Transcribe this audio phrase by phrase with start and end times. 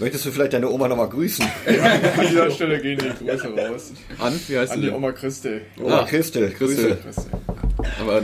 [0.00, 1.44] Möchtest du vielleicht deine Oma nochmal grüßen?
[1.66, 3.92] An dieser Stelle gehen die Grüße raus.
[4.18, 4.38] An?
[4.46, 4.86] Wie heißt An die?
[4.88, 5.62] die Oma Christel.
[5.82, 6.96] Oma Ah, Christel, Christel.
[6.96, 6.98] Grüße.
[7.02, 7.30] Christel.
[8.00, 8.20] Aber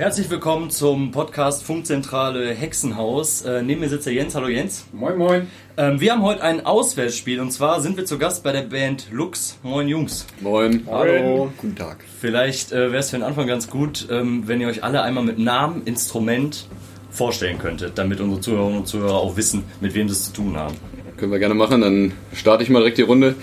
[0.00, 3.42] Herzlich willkommen zum Podcast Funkzentrale Hexenhaus.
[3.42, 4.34] Äh, neben mir sitzt der Jens.
[4.34, 4.86] Hallo Jens.
[4.94, 5.46] moin moin.
[5.76, 9.08] Ähm, wir haben heute ein Auswärtsspiel und zwar sind wir zu Gast bei der Band
[9.12, 9.58] Lux.
[9.62, 10.26] Moin Jungs.
[10.40, 10.86] Moin.
[10.90, 11.52] Hallo.
[11.58, 11.98] Guten Tag.
[12.18, 15.22] Vielleicht äh, wäre es für den Anfang ganz gut, ähm, wenn ihr euch alle einmal
[15.22, 16.66] mit Namen, Instrument
[17.10, 20.56] vorstellen könntet, damit unsere Zuhörerinnen und Zuhörer auch wissen, mit wem sie es zu tun
[20.56, 20.76] haben.
[21.18, 21.82] Können wir gerne machen.
[21.82, 23.34] Dann starte ich mal direkt die Runde.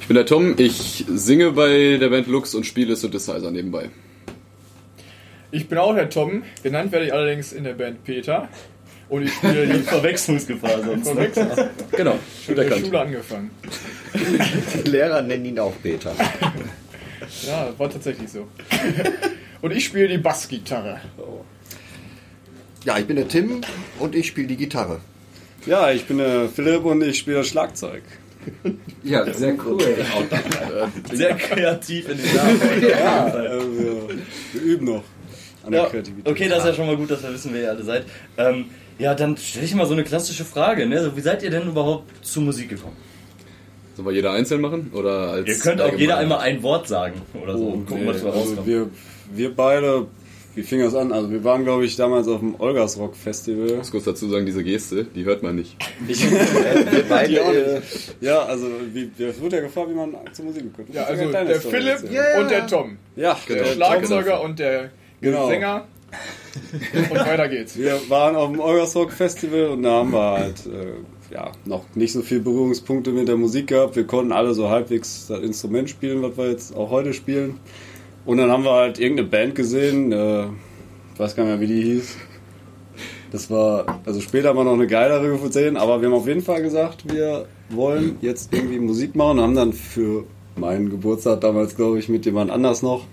[0.00, 0.54] Ich bin der Tom.
[0.56, 3.90] Ich singe bei der Band Lux und spiele Synthesizer nebenbei.
[5.50, 6.42] Ich bin auch der Tom.
[6.62, 8.48] Genannt werde ich allerdings in der Band Peter.
[9.08, 11.06] Und ich spiele die Verwechslungsgefahr sonst.
[11.06, 11.30] Ne?
[11.30, 11.68] Verwechslung.
[11.92, 12.18] Genau.
[12.48, 12.76] in Gut der.
[12.78, 13.50] Schule angefangen.
[14.14, 16.12] Die Lehrer nennen ihn auch Peter.
[17.44, 18.46] Ja, war tatsächlich so.
[19.60, 21.00] Und ich spiele die Bassgitarre.
[22.84, 23.62] Ja, ich bin der Tim
[23.98, 25.00] und ich spiele die Gitarre.
[25.64, 28.02] Ja, ich bin der Philipp und ich spiele Schlagzeug.
[29.02, 29.82] Ja, sehr cool.
[31.12, 32.82] Sehr kreativ in den Namen.
[32.88, 34.08] Ja, wir,
[34.52, 35.02] wir üben noch
[35.66, 36.32] an der Ja, Kreativität.
[36.32, 38.04] okay, das ist ja schon mal gut, dass wir wissen, wer ihr alle seid.
[38.38, 38.66] Ähm,
[38.98, 40.86] ja, dann stelle ich mal so eine klassische Frage.
[40.86, 40.96] Ne?
[40.96, 42.96] Also, wie seid ihr denn überhaupt zur Musik gekommen?
[43.94, 44.90] Sollen wir jeder einzeln machen?
[44.94, 46.00] Oder als Ihr könnt auch allgemein?
[46.00, 47.70] jeder einmal ein Wort sagen oder so.
[47.86, 48.66] Gucken, Nee, was da also rauskommt.
[48.66, 48.88] wir,
[49.34, 50.06] wir beide,
[50.54, 51.12] wie fing das an?
[51.12, 53.70] Also wir waren, glaube ich, damals auf dem Olgas Rock Festival.
[53.70, 55.76] Ich muss kurz dazu sagen, diese Geste, die hört man nicht.
[56.06, 57.36] Wir beide.
[57.40, 57.80] Äh,
[58.20, 60.94] Ja, also wie, es wurde ja gefragt, wie man zur Musik kommt.
[60.94, 61.98] Ja, also der Story Philipp
[62.40, 62.98] und der Tom.
[63.16, 65.48] Ja, Der der Schlagzeuger und der Genau.
[65.48, 65.86] Sänger.
[67.10, 67.76] Und weiter geht's.
[67.76, 72.12] Wir waren auf dem Rock Festival und da haben wir halt äh, ja, noch nicht
[72.12, 73.96] so viele Berührungspunkte mit der Musik gehabt.
[73.96, 77.58] Wir konnten alle so halbwegs das Instrument spielen, was wir jetzt auch heute spielen.
[78.24, 80.46] Und dann haben wir halt irgendeine Band gesehen, äh,
[81.14, 82.16] ich weiß gar nicht mehr, wie die hieß.
[83.32, 86.42] Das war, also später haben wir noch eine geilere gesehen, aber wir haben auf jeden
[86.42, 90.24] Fall gesagt, wir wollen jetzt irgendwie Musik machen und haben dann für
[90.56, 93.04] meinen Geburtstag damals, glaube ich, mit jemand anders noch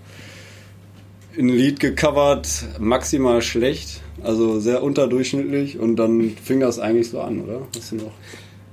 [1.38, 7.40] ein Lied gecovert, maximal schlecht, also sehr unterdurchschnittlich und dann fing das eigentlich so an,
[7.42, 7.66] oder?
[7.76, 8.12] Hast du noch?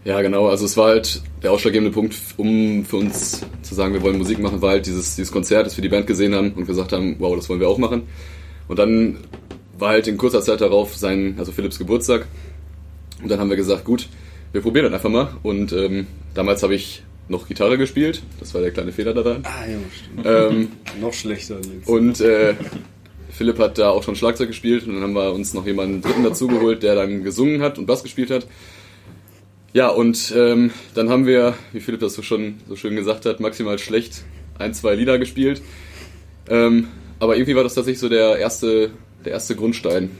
[0.03, 0.47] Ja, genau.
[0.47, 4.39] Also es war halt der ausschlaggebende Punkt, um für uns zu sagen, wir wollen Musik
[4.39, 7.15] machen, war halt dieses, dieses Konzert, das wir die Band gesehen haben und gesagt haben,
[7.19, 8.03] wow, das wollen wir auch machen.
[8.67, 9.17] Und dann
[9.77, 12.27] war halt in kurzer Zeit darauf sein, also Philipps Geburtstag.
[13.21, 14.07] Und dann haben wir gesagt, gut,
[14.51, 15.29] wir probieren das einfach mal.
[15.43, 18.21] Und ähm, damals habe ich noch Gitarre gespielt.
[18.39, 19.43] Das war der kleine Fehler daran.
[19.43, 20.25] Ah, ja, stimmt.
[20.25, 20.71] Ähm,
[21.01, 21.87] noch schlechter jetzt.
[21.87, 22.55] und äh,
[23.31, 26.23] Philipp hat da auch schon Schlagzeug gespielt und dann haben wir uns noch jemanden dritten
[26.23, 28.45] dazugeholt, der dann gesungen hat und Bass gespielt hat.
[29.73, 33.39] Ja, und ähm, dann haben wir, wie Philipp das so schon so schön gesagt hat,
[33.39, 34.23] maximal schlecht
[34.59, 35.61] ein, zwei Lieder gespielt.
[36.49, 36.87] Ähm,
[37.19, 38.91] aber irgendwie war das tatsächlich so der erste,
[39.23, 40.11] der erste Grundstein.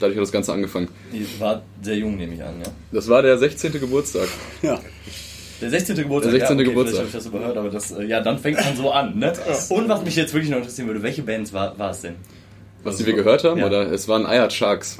[0.00, 0.88] Dadurch hat das Ganze angefangen.
[1.12, 2.72] Die war sehr jung, nehme ich an, ja.
[2.90, 3.72] Das war der 16.
[3.72, 4.28] Geburtstag.
[4.62, 4.80] ja.
[5.60, 5.96] Der 16.
[5.96, 6.32] Geburtstag.
[6.32, 6.56] Der 16.
[6.58, 7.06] ja, okay, Geburtstag.
[7.06, 9.32] Vielleicht habe ich das überhört, aber das, äh, ja, dann fängt man so an, ne?
[9.70, 12.14] Und was mich jetzt wirklich noch interessieren würde, welche Bands war, war es denn?
[12.82, 13.66] Was die wir gehört haben, Ja.
[13.66, 13.92] oder?
[13.92, 14.98] Es waren Ayat Sharks.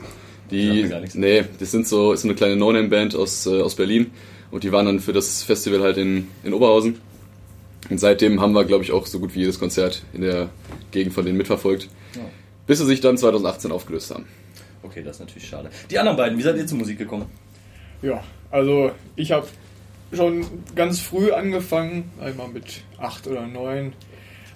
[0.50, 1.15] Die, gar nichts.
[1.15, 4.10] nee, das sind so, ist so eine kleine No-Name-Band aus, äh, aus Berlin.
[4.50, 6.98] Und die waren dann für das Festival halt in, in Oberhausen.
[7.88, 10.50] Und seitdem haben wir, glaube ich, auch so gut wie jedes Konzert in der
[10.91, 11.88] Gegend von denen mitverfolgt.
[12.16, 12.22] Ja.
[12.66, 14.27] Bis sie sich dann 2018 aufgelöst haben.
[14.82, 15.71] Okay, das ist natürlich schade.
[15.91, 17.27] Die anderen beiden, wie seid ihr zur Musik gekommen?
[18.03, 19.47] Ja, also ich habe
[20.12, 20.44] schon
[20.75, 23.93] ganz früh angefangen, einmal mit acht oder neun,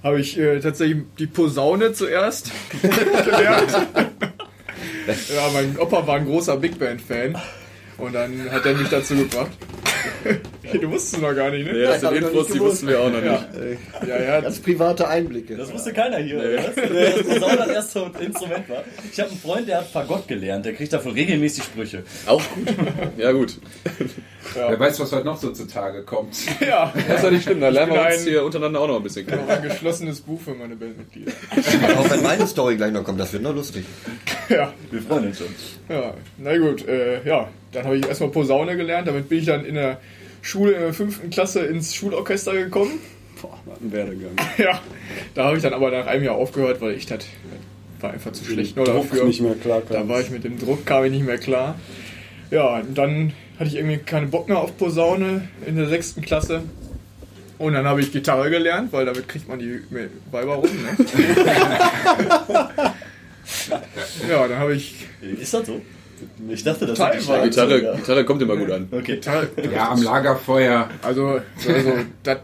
[0.03, 2.51] habe ich äh, tatsächlich die Posaune zuerst
[2.83, 3.73] gelernt.
[3.73, 7.39] ja, mein Opa war ein großer Big Band-Fan
[7.99, 9.51] und dann hat er mich dazu gebracht.
[10.73, 11.83] du wusstest es noch gar nicht, ne?
[11.83, 12.87] das hab ich noch nicht gewusst.
[12.87, 13.47] wir auch noch Ja,
[14.07, 15.57] ja, ja, ganz private Einblicke.
[15.57, 16.75] Das wusste keiner hier, oder was?
[16.75, 18.85] Das Posaune das erste Instrument war.
[19.11, 22.05] Ich habe einen Freund, der hat Fagott gelernt, der kriegt dafür regelmäßig Sprüche.
[22.27, 22.75] Auch gut.
[23.17, 23.59] Ja, gut.
[24.55, 26.37] Wer weiß, was heute noch so zutage kommt.
[26.61, 26.93] ja.
[27.09, 29.27] Das ist ja nicht schlimm, da lernen wir uns hier untereinander auch noch ein bisschen
[29.27, 29.47] kennen.
[29.47, 31.33] Noch ein geschlossenes Buch für meine Bandmitglieder.
[31.99, 33.85] Auch wenn meine Story gleich noch kommt, das wird noch lustig.
[34.49, 35.47] Ja, Wir freuen uns schon.
[35.89, 39.65] Ja, na gut, äh, ja, dann habe ich erstmal Posaune gelernt, damit bin ich dann
[39.65, 40.01] in der
[40.43, 43.01] Schule in der fünften Klasse ins Schulorchester gekommen.
[43.41, 44.33] Boah, was ein Werdegang.
[44.59, 44.81] Ja,
[45.35, 47.25] da habe ich dann aber nach einem Jahr aufgehört, weil ich das
[48.01, 49.25] war einfach zu schlecht nur Druck dafür.
[49.25, 51.79] nicht mehr klar Da war ich mit dem Druck, kam ich nicht mehr klar.
[52.51, 56.63] Ja, und dann hatte ich irgendwie keinen Bock mehr auf Posaune in der sechsten Klasse.
[57.57, 59.81] Und dann habe ich Gitarre gelernt, weil damit kriegt man die
[60.31, 60.69] Weiber rum.
[60.69, 61.07] Ne?
[64.29, 65.07] ja, dann habe ich
[65.41, 65.81] Ist das so?
[66.49, 67.97] Ich dachte, das sind die Gitarre, Schlagzeuger.
[67.97, 68.89] Gitarre kommt immer gut an.
[68.91, 69.17] Okay.
[69.17, 69.49] Gitarre.
[69.73, 70.89] Ja, am Lagerfeuer.
[71.03, 71.93] Also, also
[72.23, 72.39] das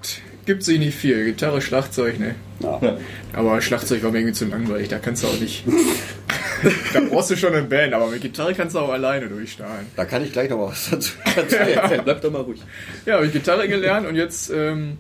[0.47, 1.25] gibt sich nicht viel.
[1.25, 2.35] Gitarre, Schlagzeug, ne?
[2.61, 2.99] Ja.
[3.33, 5.65] Aber Schlagzeug war mir irgendwie zu langweilig, da kannst du auch nicht.
[6.93, 9.87] da brauchst du schon eine Band, aber mit Gitarre kannst du auch alleine durchstarten.
[9.97, 12.01] Da kann ich gleich noch was dazu erzählen.
[12.05, 12.61] Bleib doch mal ruhig.
[13.07, 14.99] Ja, habe ich Gitarre gelernt und jetzt, ähm,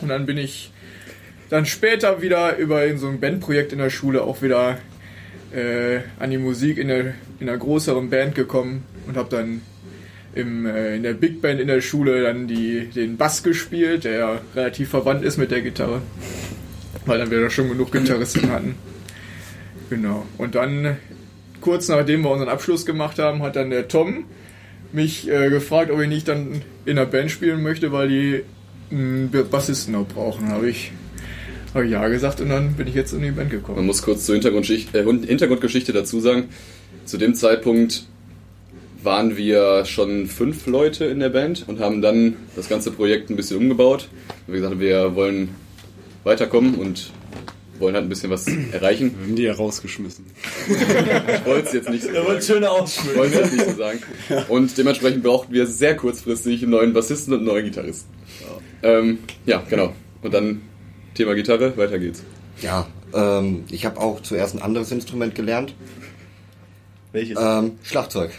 [0.00, 0.70] und dann bin ich
[1.50, 4.78] dann später wieder über in so ein Bandprojekt in der Schule auch wieder
[5.54, 9.60] äh, an die Musik in der, in einer größeren Band gekommen und habe dann
[10.34, 14.18] im, äh, in der Big Band in der Schule dann die, den Bass gespielt, der
[14.18, 16.02] ja relativ verwandt ist mit der Gitarre,
[17.06, 18.74] weil dann wir da schon genug Gitarristen hatten.
[19.90, 20.26] Genau.
[20.38, 20.96] Und dann,
[21.60, 24.24] kurz nachdem wir unseren Abschluss gemacht haben, hat dann der Tom
[24.92, 28.42] mich äh, gefragt, ob ich nicht dann in der Band spielen möchte, weil die
[28.90, 30.48] einen Bassisten noch brauchen.
[30.48, 30.92] Habe ich,
[31.74, 33.86] hab ich ja gesagt und dann bin ich jetzt in die Band Man gekommen.
[33.86, 36.44] muss kurz zur Hintergrundgeschichte, äh, Hintergrundgeschichte dazu sagen.
[37.04, 38.06] Zu dem Zeitpunkt
[39.02, 43.36] waren wir schon fünf Leute in der Band und haben dann das ganze Projekt ein
[43.36, 44.08] bisschen umgebaut.
[44.46, 45.50] Wie gesagt, wir wollen
[46.22, 47.10] weiterkommen und
[47.78, 49.14] wollen halt ein bisschen was erreichen.
[49.18, 50.24] Wir haben die ja rausgeschmissen.
[50.68, 52.38] Ich wollte es jetzt nicht so sagen.
[52.38, 53.18] Ich Ausschmücken.
[53.18, 53.98] wollte es jetzt nicht so sagen.
[54.48, 58.08] Und dementsprechend brauchten wir sehr kurzfristig einen neuen Bassisten und einen neuen Gitarristen.
[58.82, 59.92] Ähm, ja, genau.
[60.22, 60.62] Und dann
[61.14, 62.22] Thema Gitarre, weiter geht's.
[62.60, 65.74] Ja, ähm, ich habe auch zuerst ein anderes Instrument gelernt.
[67.12, 67.38] Welches?
[67.40, 68.32] Ähm, Schlagzeug.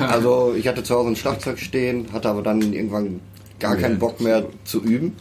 [0.00, 3.20] Also ich hatte zu Hause ein Schlagzeug stehen, hatte aber dann irgendwann
[3.58, 5.16] gar keinen Bock mehr zu üben.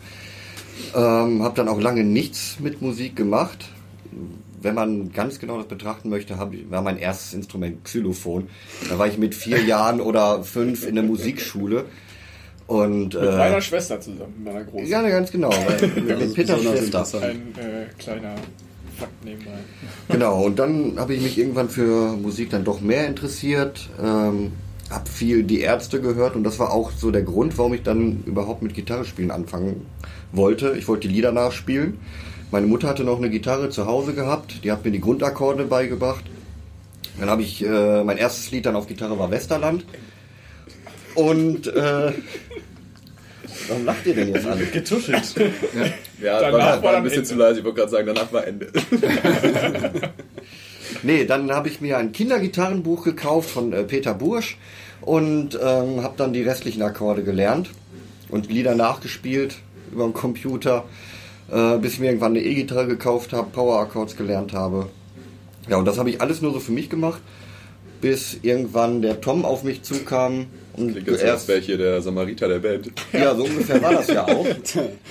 [0.93, 3.69] Ähm, habe dann auch lange nichts mit Musik gemacht.
[4.61, 8.49] Wenn man ganz genau das betrachten möchte, war mein erstes Instrument Xylophon.
[8.89, 11.85] Da war ich mit vier Jahren oder fünf in der Musikschule.
[12.71, 14.88] Und Mit meiner äh, Schwester zusammen, mit meiner Großen.
[14.88, 15.50] ja, ganz genau.
[15.50, 17.21] Weil, mit, mit Peters Schwester.
[17.21, 18.35] Ein äh, kleiner
[18.97, 19.51] Fakt nebenbei.
[20.07, 24.53] Genau, und dann habe ich mich irgendwann für Musik dann doch mehr interessiert, ähm,
[24.89, 28.23] habe viel die Ärzte gehört und das war auch so der Grund, warum ich dann
[28.25, 29.85] überhaupt mit Gitarre spielen anfangen
[30.31, 30.74] wollte.
[30.77, 32.00] Ich wollte die Lieder nachspielen.
[32.51, 36.24] Meine Mutter hatte noch eine Gitarre zu Hause gehabt, die hat mir die Grundakkorde beigebracht.
[37.19, 39.83] Dann habe ich, äh, mein erstes Lied dann auf Gitarre war Westerland.
[41.15, 42.13] Und, äh,
[43.69, 44.65] warum lacht ihr denn jetzt alle?
[44.73, 45.35] Getuschelt.
[46.21, 47.29] Ja, Danach war, war ein dann bisschen Ende.
[47.29, 47.59] zu leise.
[47.59, 48.67] Ich wollte gerade sagen, danach war Ende.
[51.03, 54.57] Nee, dann habe ich mir ein Kindergitarrenbuch gekauft von äh, Peter Bursch
[55.01, 57.69] und ähm, habe dann die restlichen Akkorde gelernt
[58.29, 59.55] und Lieder nachgespielt
[59.91, 60.83] über den Computer,
[61.51, 64.89] äh, bis ich mir irgendwann eine E-Gitarre gekauft habe, Power Accords gelernt habe.
[65.67, 67.21] Ja, und das habe ich alles nur so für mich gemacht,
[68.01, 70.47] bis irgendwann der Tom auf mich zukam
[70.77, 72.91] und Klingt jetzt als erst, wäre ich hier der Samariter der Band.
[73.13, 74.45] ja, so ungefähr war das ja auch.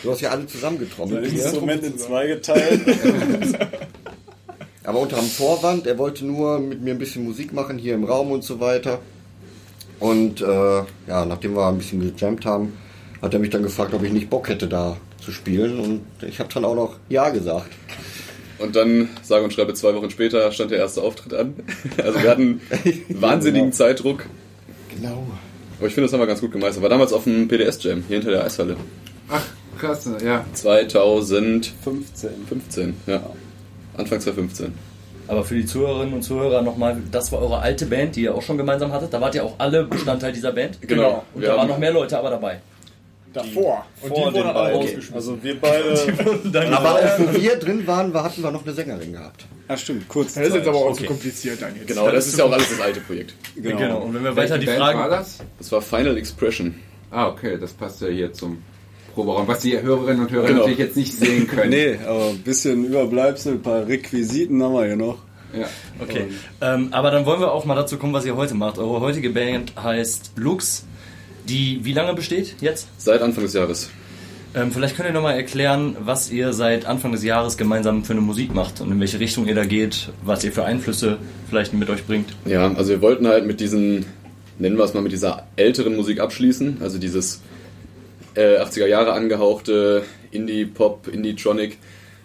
[0.03, 1.27] Du hast ja alle zusammengetrommelt.
[1.27, 1.33] Das.
[1.33, 2.81] Instrument in zwei geteilt.
[4.85, 8.05] Aber unter dem Vorwand, er wollte nur mit mir ein bisschen Musik machen hier im
[8.05, 8.99] Raum und so weiter.
[9.99, 12.77] Und äh, ja, nachdem wir ein bisschen gejammt haben,
[13.21, 15.79] hat er mich dann gefragt, ob ich nicht Bock hätte, da zu spielen.
[15.79, 17.71] Und ich habe dann auch noch Ja gesagt.
[18.59, 21.55] Und dann, sage und schreibe, zwei Wochen später stand der erste Auftritt an.
[22.03, 22.61] Also wir hatten
[23.09, 24.27] wahnsinnigen Zeitdruck.
[24.95, 25.27] Genau.
[25.81, 26.83] Aber ich finde, das haben wir ganz gut gemeistert.
[26.83, 28.77] War damals auf dem PDS-Jam, hier hinter der Eishalle.
[29.31, 29.43] Ach,
[29.79, 30.45] krass, ja.
[30.53, 32.95] 2015, 15.
[33.07, 33.23] ja.
[33.97, 34.75] Anfang 2015.
[35.27, 38.43] Aber für die Zuhörerinnen und Zuhörer nochmal, das war eure alte Band, die ihr auch
[38.43, 39.15] schon gemeinsam hattet.
[39.15, 40.83] Da wart ihr auch alle Bestandteil dieser Band.
[40.83, 41.25] Genau.
[41.35, 42.61] Und Wir da waren noch mehr Leute aber dabei.
[43.33, 43.87] Davor.
[44.03, 44.77] Und Vor die den wurden aber beiden.
[44.81, 45.15] rausgeschmissen.
[45.15, 46.73] Also wir beide.
[46.77, 49.45] Aber auch wo wir drin waren, wir hatten wir noch eine Sängerin gehabt.
[49.69, 50.35] Ach stimmt, kurz.
[50.35, 51.03] Das ist jetzt aber auch Okay.
[51.03, 51.87] zu kompliziert dann jetzt.
[51.87, 53.35] Genau, das ist ja auch alles das alte Projekt.
[53.55, 53.77] Genau.
[53.79, 53.99] Genau.
[54.01, 54.99] Und wenn wir Welche weiter die Band Fragen.
[54.99, 55.39] war das?
[55.59, 56.75] Das war Final Expression.
[57.13, 58.59] Ah, okay, das passt ja hier zum
[59.15, 59.47] Proberaum.
[59.47, 60.59] Was die Hörerinnen und Hörer Genau.
[60.61, 61.71] natürlich jetzt nicht sehen können.
[61.71, 65.19] Nee, aber ein bisschen Überbleibsel, ein paar Requisiten haben wir hier noch.
[65.57, 65.67] Ja.
[66.01, 66.27] Okay.
[66.61, 68.79] Ähm, aber dann wollen wir auch mal dazu kommen, was ihr heute macht.
[68.79, 70.85] Eure heutige Band heißt Lux,
[71.49, 72.89] die wie lange besteht jetzt?
[72.99, 73.91] Seit Anfang des Jahres.
[74.53, 78.21] Ähm, vielleicht könnt ihr nochmal erklären, was ihr seit Anfang des Jahres gemeinsam für eine
[78.21, 81.19] Musik macht und in welche Richtung ihr da geht, was ihr für Einflüsse
[81.49, 82.31] vielleicht mit euch bringt.
[82.47, 84.07] Ja, also wir wollten halt mit diesen,
[84.59, 86.79] nennen wir es mal, mit dieser älteren Musik abschließen.
[86.81, 87.43] Also dieses
[88.35, 91.79] äh, 80er Jahre angehauchte Indie-Pop, Indie-Tronic.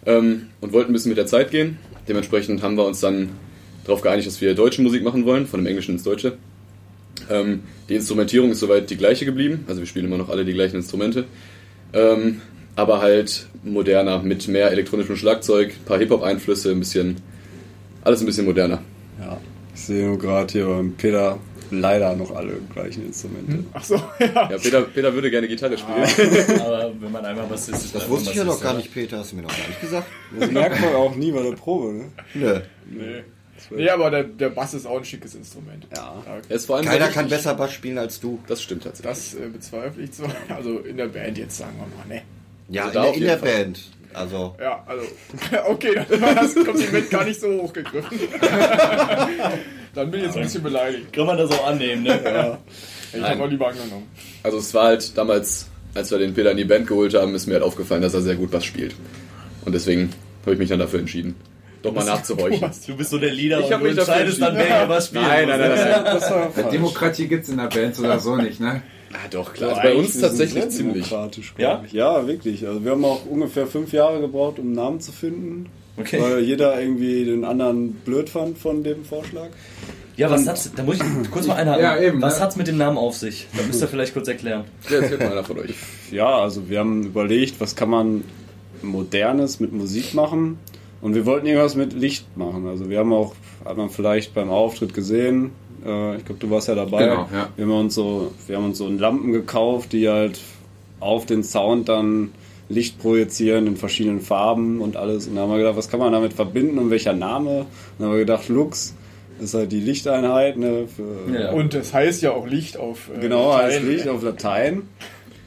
[0.07, 1.77] Ähm, und wollten ein bisschen mit der Zeit gehen.
[2.07, 3.29] Dementsprechend haben wir uns dann
[3.83, 6.37] darauf geeinigt, dass wir deutsche Musik machen wollen, von dem Englischen ins Deutsche.
[7.29, 10.53] Ähm, die Instrumentierung ist soweit die gleiche geblieben, also wir spielen immer noch alle die
[10.53, 11.25] gleichen Instrumente.
[11.93, 12.41] Ähm,
[12.75, 17.17] aber halt moderner, mit mehr elektronischem Schlagzeug, ein paar Hip-Hop-Einflüsse, ein bisschen,
[18.03, 18.81] alles ein bisschen moderner.
[19.19, 19.39] Ja.
[19.73, 21.39] Ich sehe nur gerade hier beim Peter
[21.71, 23.63] leider noch alle gleichen Instrumente.
[23.73, 24.51] Ach so, ja.
[24.51, 26.59] Ja, Peter, Peter würde gerne Gitarre spielen.
[26.61, 29.19] Aber wenn man einmal was ist, ist Das wusste ich ja noch gar nicht, Peter.
[29.19, 30.07] Hast du mir noch gar nicht gesagt?
[30.39, 32.11] Das merkt man auch nie bei der Probe, ne?
[32.33, 32.59] Nö.
[32.89, 33.23] Nee.
[33.69, 35.87] Nee, aber der, der Bass ist auch ein schickes Instrument.
[35.95, 36.21] Ja.
[36.69, 38.39] Allem Keiner kann besser Bass spielen als du.
[38.47, 39.09] Das stimmt tatsächlich.
[39.09, 40.29] Das äh, bezweifle ich zwar.
[40.49, 42.21] Also in der Band jetzt, sagen wir mal, ne?
[42.69, 43.49] Ja, Also in, in der Fall.
[43.49, 43.79] Band.
[44.13, 45.03] Also, Ja, also,
[45.69, 48.17] okay, dann war das Kompliment gar nicht so hochgegriffen.
[49.93, 51.11] dann bin ich jetzt ein bisschen beleidigt.
[51.11, 52.19] Kann man das auch annehmen, ne?
[52.23, 52.57] Ja.
[53.13, 54.07] Ich habe auch lieber angenommen.
[54.43, 57.45] Also es war halt damals, als wir den Peter in die Band geholt haben, ist
[57.47, 58.95] mir halt aufgefallen, dass er sehr gut Bass spielt.
[59.65, 60.11] Und deswegen
[60.43, 61.35] habe ich mich dann dafür entschieden,
[61.85, 62.71] doch mal nachzuhorchen.
[62.87, 65.23] Du bist so der Leader Ich und du entscheidest dann, wer hier was spielt.
[65.23, 66.03] Nein, nein, nein, nein, nein.
[66.05, 66.69] Das war Ja, falsch.
[66.71, 68.81] Demokratie gibt's in der Band oder so nicht, ne?
[69.13, 69.69] Ah, doch, klar.
[69.69, 71.07] Also bei uns tatsächlich ziemlich.
[71.07, 71.53] demokratisch.
[71.57, 71.83] Ja?
[71.91, 72.67] Ja, wirklich.
[72.67, 75.69] Also wir haben auch ungefähr fünf Jahre gebraucht, um einen Namen zu finden.
[75.97, 76.21] Okay.
[76.21, 79.47] Weil jeder irgendwie den anderen blöd fand von dem Vorschlag.
[80.17, 81.83] Ja, was hat's, da muss ich kurz mal einhaken.
[81.83, 82.45] Ja, eben, was ne?
[82.45, 83.47] hat's mit dem Namen auf sich?
[83.55, 84.65] Da müsst ihr vielleicht kurz erklären.
[84.89, 85.75] Ja, erzählt mal einer von euch.
[86.11, 88.23] Ja, also wir haben überlegt, was kann man
[88.81, 90.59] Modernes mit Musik machen.
[91.05, 92.65] Und wir wollten irgendwas mit Licht machen.
[92.67, 95.51] Also wir haben auch, hat man vielleicht beim Auftritt gesehen,
[95.85, 97.05] äh, ich glaube, du warst ja dabei.
[97.05, 97.49] Genau, ja.
[97.55, 100.39] Wir haben uns so, wir haben uns so Lampen gekauft, die halt
[100.99, 102.31] auf den Sound dann
[102.69, 105.27] Licht projizieren in verschiedenen Farben und alles.
[105.27, 107.59] Und da haben wir gedacht, was kann man damit verbinden und welcher Name?
[107.59, 107.67] Und
[107.99, 108.95] dann haben wir gedacht, Lux
[109.39, 111.51] ist halt die Lichteinheit, ne, für, Ja.
[111.51, 113.11] Und das heißt ja auch Licht auf.
[113.15, 113.91] Äh, Genau, heißt Latein.
[113.91, 114.81] Licht auf Latein.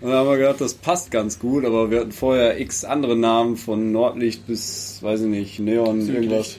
[0.01, 3.17] Und dann haben wir gedacht, das passt ganz gut, aber wir hatten vorher x andere
[3.17, 6.57] Namen von Nordlicht bis, weiß ich nicht, Neon, irgendwas.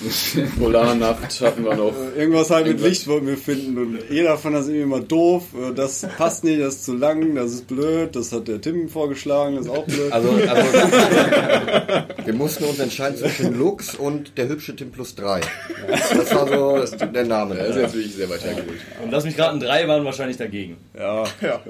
[0.58, 1.92] Polarnacht hatten wir noch.
[2.16, 5.44] Äh, Irgendwas halt mit Licht wollten wir finden und jeder fand das irgendwie immer doof.
[5.54, 8.88] Äh, Das passt nicht, das ist zu lang, das ist blöd, das hat der Tim
[8.88, 10.10] vorgeschlagen, das ist auch blöd.
[10.12, 10.62] also, also
[12.24, 15.40] wir mussten uns entscheiden zwischen Lux und der hübsche Tim Plus 3.
[15.88, 16.48] Das war
[16.88, 17.58] so der Name.
[17.58, 18.78] Er ist jetzt wirklich sehr weit hergeholt.
[19.02, 20.76] Und lass mich raten, drei waren wahrscheinlich dagegen.
[20.98, 21.24] Ja,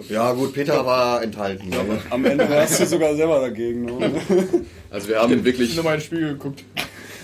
[0.08, 1.70] Ja gut, Peter war enthalten.
[1.72, 3.84] Aber am Ende warst du sogar selber dagegen.
[3.86, 4.12] Ne?
[4.90, 6.64] Also wir haben Ich wirklich, habe nochmal in den Spiegel geguckt.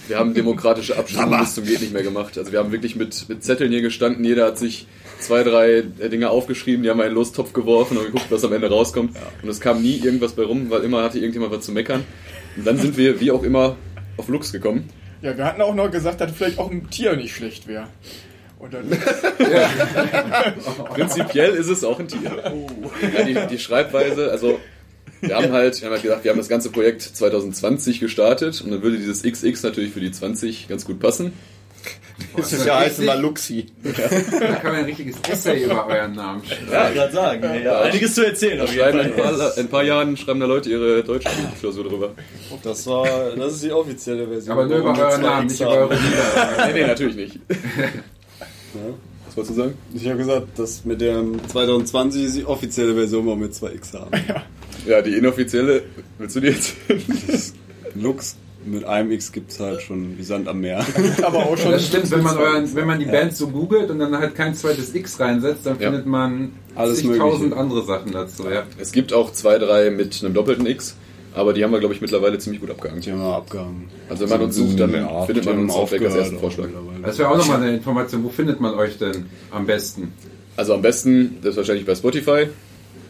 [0.08, 2.36] Wir haben demokratische Abstimmung bis zum geht nicht mehr gemacht.
[2.38, 4.86] Also wir haben wirklich mit, mit Zetteln hier gestanden, jeder hat sich
[5.18, 8.68] zwei, drei äh, Dinge aufgeschrieben, die haben einen Lostopf geworfen und geguckt, was am Ende
[8.68, 9.16] rauskommt.
[9.42, 12.04] Und es kam nie irgendwas bei rum, weil immer hatte irgendjemand was zu meckern.
[12.56, 13.76] Und dann sind wir, wie auch immer,
[14.16, 14.88] auf Lux gekommen.
[15.22, 17.88] Ja, wir hatten auch noch gesagt, dass vielleicht auch ein Tier nicht schlecht wäre.
[18.70, 18.88] Dann.
[20.94, 22.42] Prinzipiell ist es auch ein Tier.
[23.14, 24.58] Ja, die, die Schreibweise, also
[25.20, 28.70] wir haben halt, wir haben halt gedacht, wir haben das ganze Projekt 2020 gestartet und
[28.70, 31.32] dann würde dieses XX natürlich für die 20 ganz gut passen.
[32.37, 33.66] das ist ja heißen mal Luxi.
[33.82, 36.73] Da kann man ein richtiges Essay über euren Namen schreiben.
[36.73, 37.62] Ja, gerade sagen.
[37.62, 38.61] Ja, einiges zu erzählen.
[38.61, 39.37] Auf jeden schreiben in ein, Fall.
[39.37, 42.11] paar, in ein paar Jahren schreiben da Leute ihre Deutschklausur drüber.
[42.62, 44.52] Das war, das ist die offizielle Version.
[44.52, 46.66] Aber nur über euren Namen, nicht über eure Lieder.
[46.66, 47.38] Nee, nee, natürlich nicht.
[49.26, 49.75] Was wolltest du sagen?
[49.94, 53.92] Ich habe gesagt, das mit dem 2020 ist die offizielle Version, wo wir mit 2x
[53.94, 54.11] haben.
[54.28, 54.42] Ja,
[55.02, 55.82] die inoffizielle,
[56.18, 56.74] willst du die jetzt?
[57.94, 60.84] Lux mit einem X gibt es halt schon wie Sand am Meer.
[61.22, 61.70] aber auch schon.
[61.72, 64.54] Das stimmt, wenn man, euren, wenn man die Band so googelt und dann halt kein
[64.54, 65.90] zweites X reinsetzt, dann Ja.
[65.90, 67.56] findet man Mögliche.
[67.56, 68.44] andere Sachen dazu.
[68.50, 68.64] Ja.
[68.78, 70.96] Es gibt auch zwei, drei mit einem doppelten X,
[71.34, 73.00] aber die haben wir, glaube ich, mittlerweile ziemlich gut abgehangen.
[73.02, 73.88] Die haben wir abgehangen.
[74.08, 76.66] Also wenn man uns sucht, dann Ja, findet man uns auch direkt als ersten Vorschlag.
[77.04, 78.24] Das wäre auch nochmal eine Information.
[78.24, 80.12] Wo findet man euch denn am besten?
[80.56, 82.48] Also am besten, das ist wahrscheinlich bei Spotify,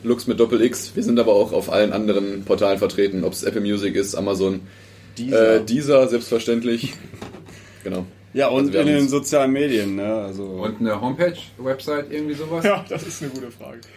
[0.02, 0.92] Lux mit Doppel X.
[0.94, 4.60] Wir sind aber auch auf allen anderen Portalen vertreten, ob es Apple Music ist, Amazon,
[5.18, 5.56] Dieser.
[5.56, 6.92] Äh, dieser selbstverständlich.
[7.84, 8.04] genau.
[8.34, 10.14] ja, und Also in den sozialen Medien, ne?
[10.14, 12.64] Also Und eine Homepage, Website, irgendwie sowas?
[12.64, 13.78] Ja, das ist eine gute Frage.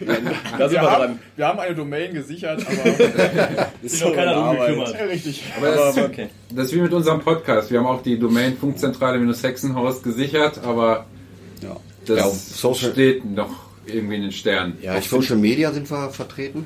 [0.58, 1.18] Da sind Wir wir haben, dran.
[1.36, 3.68] wir haben eine Domain gesichert, aber.
[3.82, 4.94] ist Sich noch keiner drum gekümmert.
[4.98, 5.44] ja, richtig.
[5.56, 6.28] Aber das, ist, Okay.
[6.54, 7.70] das ist wie mit unserem Podcast.
[7.70, 11.06] Wir haben auch die Domain Funkzentrale-Hexenhaus gesichert, aber
[11.62, 11.76] Ja.
[12.06, 14.78] das Ja, Social- steht noch irgendwie in den Sternen.
[14.82, 16.64] Ja, Auf Social Media sind wir vertreten.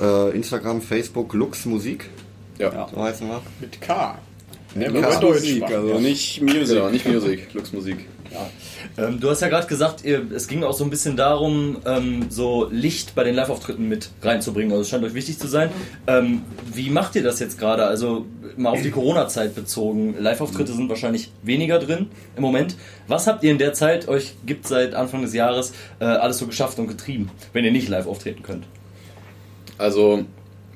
[0.00, 2.06] Äh, Instagram, Facebook, Lux Musik.
[2.58, 2.88] ja.
[2.94, 3.42] So heißen wir.
[3.60, 4.18] Mit K.
[4.74, 5.08] Mit wir K.
[5.08, 6.68] wollen Deutsch Musik, also nicht Music.
[6.68, 8.06] Genau, nicht Musik, Lux Musik.
[8.96, 12.26] Ähm, du hast ja gerade gesagt, ihr, es ging auch so ein bisschen darum, ähm,
[12.30, 14.72] so Licht bei den Live-Auftritten mit reinzubringen.
[14.72, 15.70] Also es scheint euch wichtig zu sein.
[16.06, 17.84] Ähm, wie macht ihr das jetzt gerade?
[17.86, 20.14] Also mal auf die Corona-Zeit bezogen.
[20.18, 22.76] Live-Auftritte sind wahrscheinlich weniger drin im Moment.
[23.06, 26.46] Was habt ihr in der Zeit, euch gibt seit Anfang des Jahres, äh, alles so
[26.46, 28.66] geschafft und getrieben, wenn ihr nicht live auftreten könnt?
[29.78, 30.24] Also,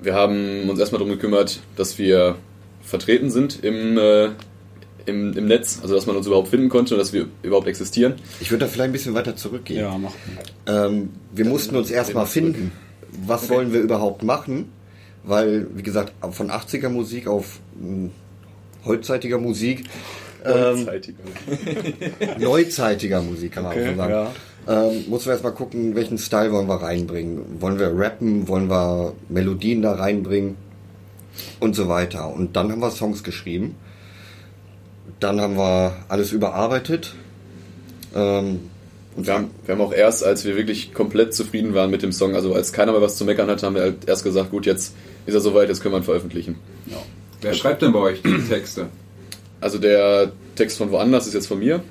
[0.01, 2.37] wir haben uns erstmal darum gekümmert, dass wir
[2.83, 4.31] vertreten sind im, äh,
[5.07, 8.15] im, im Netz, also dass man uns überhaupt finden konnte und dass wir überhaupt existieren.
[8.41, 9.81] Ich würde da vielleicht ein bisschen weiter zurückgehen.
[9.81, 10.13] Ja, mach.
[10.67, 12.73] Ähm, wir mussten uns erstmal finden.
[13.27, 14.71] Was wollen wir überhaupt machen?
[15.23, 18.11] Weil, wie gesagt, von 80er Musik auf mh,
[18.85, 19.85] heutzeitiger Musik
[20.45, 21.23] Ähm, Zeitiger.
[22.39, 24.13] neuzeitiger Musik, kann man auch so sagen.
[24.13, 24.31] ja.
[24.67, 27.61] Ähm, muss man erstmal gucken, welchen Style wollen wir reinbringen.
[27.61, 30.57] Wollen wir rappen, wollen wir Melodien da reinbringen
[31.61, 32.29] und so weiter.
[32.33, 33.77] Und dann haben wir Songs geschrieben.
[35.25, 37.15] Dann haben wir alles überarbeitet.
[38.15, 38.61] Ähm,
[39.17, 42.13] und Wir haben, wir haben auch erst, als wir wirklich komplett zufrieden waren mit dem
[42.13, 44.67] Song, also als keiner mehr was zu meckern hatte, haben wir halt erst gesagt, gut,
[44.67, 46.57] jetzt ist er soweit, jetzt können wir ihn veröffentlichen.
[47.41, 48.89] Wer schreibt denn bei euch die Texte?
[49.63, 51.83] Also der Text von woanders ist jetzt von mir.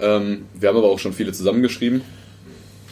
[0.00, 2.02] Ähm, wir haben aber auch schon viele zusammengeschrieben.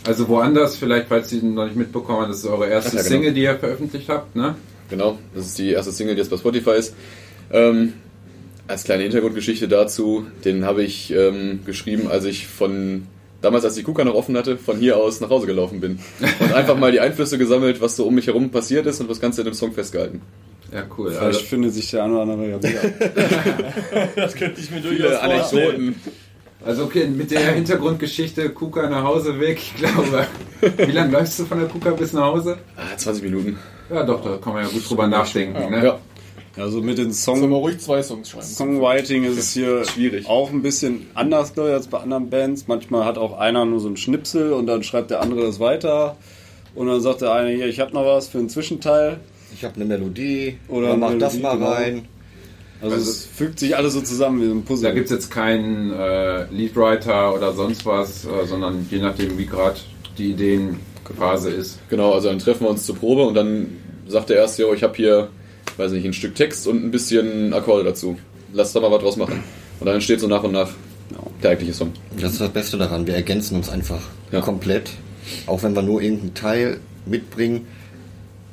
[0.07, 3.15] Also woanders, vielleicht, falls Sie noch nicht mitbekommen haben, das ist eure erste ja, genau.
[3.17, 4.55] Single, die ihr veröffentlicht habt, ne?
[4.91, 6.95] Genau, das ist die erste Single, die jetzt bei Spotify ist.
[7.51, 7.95] Ähm,
[8.73, 13.07] als kleine Hintergrundgeschichte dazu, den habe ich ähm, geschrieben, als ich von
[13.43, 15.99] damals, als die KUKA noch offen hatte, von hier aus nach Hause gelaufen bin.
[16.41, 19.21] Und einfach mal die Einflüsse gesammelt, was so um mich herum passiert ist und das
[19.21, 20.23] Ganze in dem Song festgehalten.
[20.73, 21.11] Ja, cool.
[21.11, 22.81] Vielleicht Also, findet sich der eine oder andere ja wieder.
[24.17, 25.33] Das könnte ich mir durchaus vorstellen.
[25.71, 25.95] Anekdoten.
[26.65, 30.27] also okay, mit der Hintergrundgeschichte Kuka nach Hause weg, ich glaube.
[30.79, 32.57] Wie lange läufst du von der Kuka bis nach Hause?
[32.77, 33.59] Ah, 20 Minuten.
[33.93, 35.71] Ja, doch, da kann man ja gut drüber nachdenken.
[35.71, 35.85] Ne?
[35.85, 35.99] Ja,
[36.57, 38.45] Also mit den Sollen Song wir ruhig zwei Songs schreiben?
[38.45, 40.27] Songwriting ist es hier Schwierig.
[40.29, 42.67] auch ein bisschen anders glaube ich, als bei anderen Bands.
[42.69, 46.17] Manchmal hat auch einer nur so einen Schnipsel und dann schreibt der andere das weiter.
[46.75, 49.19] Und dann sagt der eine, hier, ich habe noch was für einen Zwischenteil.
[49.55, 51.71] ich habe eine Melodie Oder mach das mal genau.
[51.71, 52.09] rein.
[52.83, 54.89] Also, Also- es fügt sich alles so zusammen wie so ein Puzzle.
[54.91, 59.47] Da gibt es jetzt keinen äh, Leadwriter oder sonst was, äh, sondern je nachdem, wie
[59.47, 59.77] gerade
[60.19, 61.79] die Ideenphase ist.
[61.89, 63.69] genau, also dann treffen wir uns zur Probe und dann
[64.07, 65.29] sagt der erste, jo, ich habe hier,
[65.79, 68.19] weiß nicht, ein Stück Text und ein bisschen Akkorde dazu.
[68.53, 69.43] Lass da mal was draus machen.
[69.81, 70.71] Und dann entsteht so nach und nach
[71.43, 71.93] der eigentliche Song.
[72.21, 73.07] Das ist das Beste daran.
[73.07, 74.01] Wir ergänzen uns einfach
[74.31, 74.41] Ja.
[74.41, 74.91] komplett.
[75.47, 77.67] Auch wenn wir nur irgendeinen Teil mitbringen,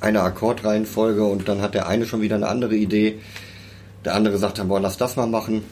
[0.01, 3.19] eine Akkordreihenfolge und dann hat der eine schon wieder eine andere Idee.
[4.05, 5.63] Der andere sagt dann, boah, lass das mal machen.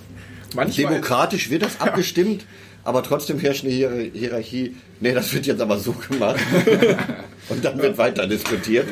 [0.56, 2.46] Manchmal, Demokratisch wird das abgestimmt,
[2.88, 4.74] aber trotzdem herrscht eine Hier Hierarchie.
[5.02, 6.40] Nee, das wird jetzt aber so gemacht.
[7.50, 8.88] und dann wird weiter diskutiert.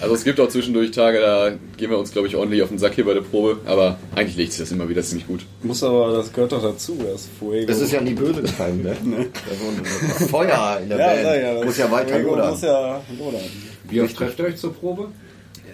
[0.00, 2.78] Also es gibt auch zwischendurch Tage, da gehen wir uns, glaube ich, ordentlich auf den
[2.78, 5.44] Sack hier bei der Probe, aber eigentlich legt sich das immer wieder ziemlich gut.
[5.62, 7.66] Muss aber, das gehört doch dazu, das Fuego.
[7.66, 9.26] Das ist ja nie böse gemeint, ne?
[10.18, 12.50] Das Feuer in der ja, Band ja, muss ja weiter Fuego lodern.
[12.52, 13.42] muss ja lodern.
[13.90, 15.08] Wie oft trefft ihr euch zur Probe?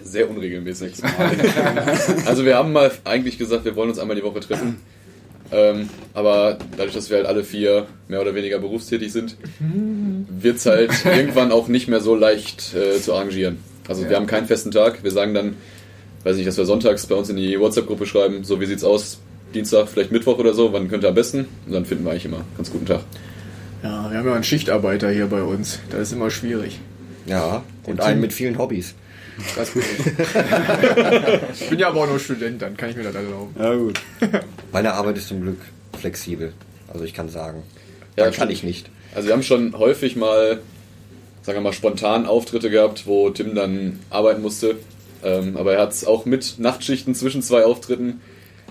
[0.03, 0.95] Sehr unregelmäßig.
[2.27, 4.79] also wir haben mal eigentlich gesagt, wir wollen uns einmal die Woche treffen.
[5.53, 10.67] Ähm, aber dadurch, dass wir halt alle vier mehr oder weniger berufstätig sind, wird es
[10.67, 13.59] halt irgendwann auch nicht mehr so leicht äh, zu arrangieren.
[13.89, 15.05] Also wir haben keinen festen Tag.
[15.05, 15.55] Wir sagen dann,
[16.25, 19.21] weiß nicht, dass wir sonntags bei uns in die WhatsApp-Gruppe schreiben, so wie sieht's aus,
[19.55, 21.47] Dienstag, vielleicht Mittwoch oder so, wann könnt ihr am besten?
[21.67, 23.01] Und dann finden wir eigentlich immer einen ganz guten Tag.
[23.83, 25.79] ja, wir haben ja einen Schichtarbeiter hier bei uns.
[25.91, 26.81] Das ist immer schwierig.
[27.27, 28.95] Ja, und einen mit vielen Hobbys.
[29.57, 29.83] Das bin
[31.59, 31.69] ich.
[31.69, 33.55] bin ja aber auch nur Student, dann kann ich mir das erlauben.
[33.59, 34.01] Ja, gut.
[34.73, 35.59] Meine Arbeit ist zum Glück
[35.99, 36.53] flexibel.
[36.93, 37.63] Also ich kann sagen.
[38.17, 38.89] Ja, Ja, kann ich nicht.
[39.15, 40.61] Also wir haben schon häufig mal,
[41.43, 44.77] sagen wir mal, spontan Auftritte gehabt, wo Tim dann arbeiten musste.
[45.23, 48.21] Ähm, aber er hat es auch mit Nachtschichten zwischen zwei Auftritten.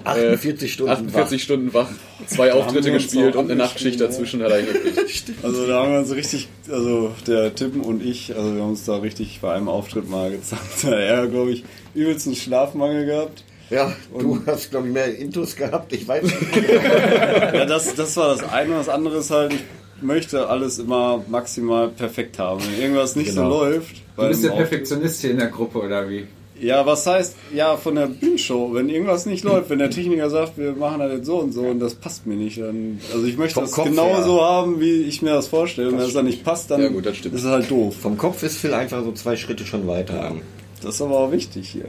[0.06, 1.90] 48 Stunden 48 Stunden wach,
[2.28, 4.08] zwei Auftritte gespielt und eine Nachtschicht ja.
[4.08, 5.26] dazwischen hat er hingekriegt.
[5.44, 8.86] Also da haben wir uns richtig, also der Tim und ich, also wir haben uns
[8.86, 10.62] da richtig bei einem Auftritt mal gezeigt.
[10.84, 11.64] Da hat er, glaube ich,
[11.94, 13.44] übelst einen Schlafmangel gehabt.
[13.70, 15.92] Ja, du hast, glaube ich, mehr Intus gehabt.
[15.94, 16.36] Ich weiß nicht.
[17.54, 18.76] Ja, das, das war das eine.
[18.76, 22.62] Das andere ist halt, ich möchte alles immer maximal perfekt haben.
[22.64, 23.50] Wenn irgendwas nicht Genau.
[23.52, 23.96] so läuft.
[24.18, 26.28] Du bist der Perfektionist hier in der Gruppe, oder wie?
[26.62, 30.58] Ja, was heißt, ja, von der Bühnenshow, wenn irgendwas nicht läuft, wenn der Techniker sagt,
[30.58, 33.38] wir machen das jetzt so und so und das passt mir nicht, dann, also ich
[33.38, 34.24] möchte Vom das Kopf genau her.
[34.24, 35.90] so haben, wie ich mir das vorstelle.
[35.90, 37.36] Und wenn es dann nicht passt, dann Ja, gut, das stimmt.
[37.36, 37.96] ist es halt doof.
[38.02, 40.34] Vom Kopf ist Phil einfach so zwei Schritte schon weiter.
[40.82, 41.86] Das ist aber auch wichtig hier.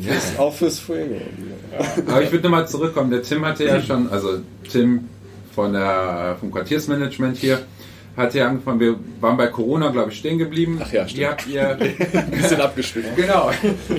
[0.00, 1.16] Fürs, auch fürs Fuego.
[2.06, 3.10] Aber ich würde nochmal zurückkommen.
[3.10, 4.38] Der Tim hatte ja schon, also
[4.70, 5.08] Tim
[5.54, 7.58] von der, vom Quartiersmanagement hier,
[8.16, 10.78] hat ja angefangen, wir waren bei Corona, glaube ich, stehen geblieben.
[10.82, 11.20] Ach ja, stimmt.
[11.20, 11.78] Ihr habt ihr,
[12.20, 13.16] Ein bisschen abgeschwimmt.
[13.16, 13.50] genau.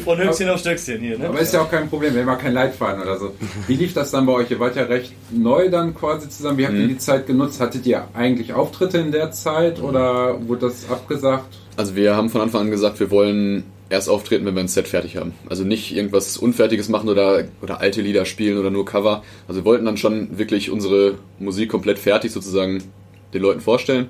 [0.04, 1.28] Von Höchstchen auf Stöckchen hier, ne?
[1.30, 3.34] Aber ist ja auch kein Problem, wir haben ja kein Leitfaden oder so.
[3.68, 4.52] Wie lief das dann bei euch?
[4.52, 6.58] Ihr wart ja recht neu dann quasi zusammen.
[6.58, 7.60] Wie habt ihr die Zeit genutzt?
[7.60, 11.58] Hattet ihr eigentlich Auftritte in der Zeit oder wurde das abgesagt?
[11.78, 14.88] Also wir haben von Anfang an gesagt, wir wollen erst auftreten, wenn wir ein Set
[14.88, 15.34] fertig haben.
[15.50, 19.24] Also nicht irgendwas Unfertiges machen oder, oder alte Lieder spielen oder nur Cover.
[19.48, 22.84] Also wir wollten dann schon wirklich unsere Musik komplett fertig sozusagen
[23.34, 24.10] den Leuten vorstellen.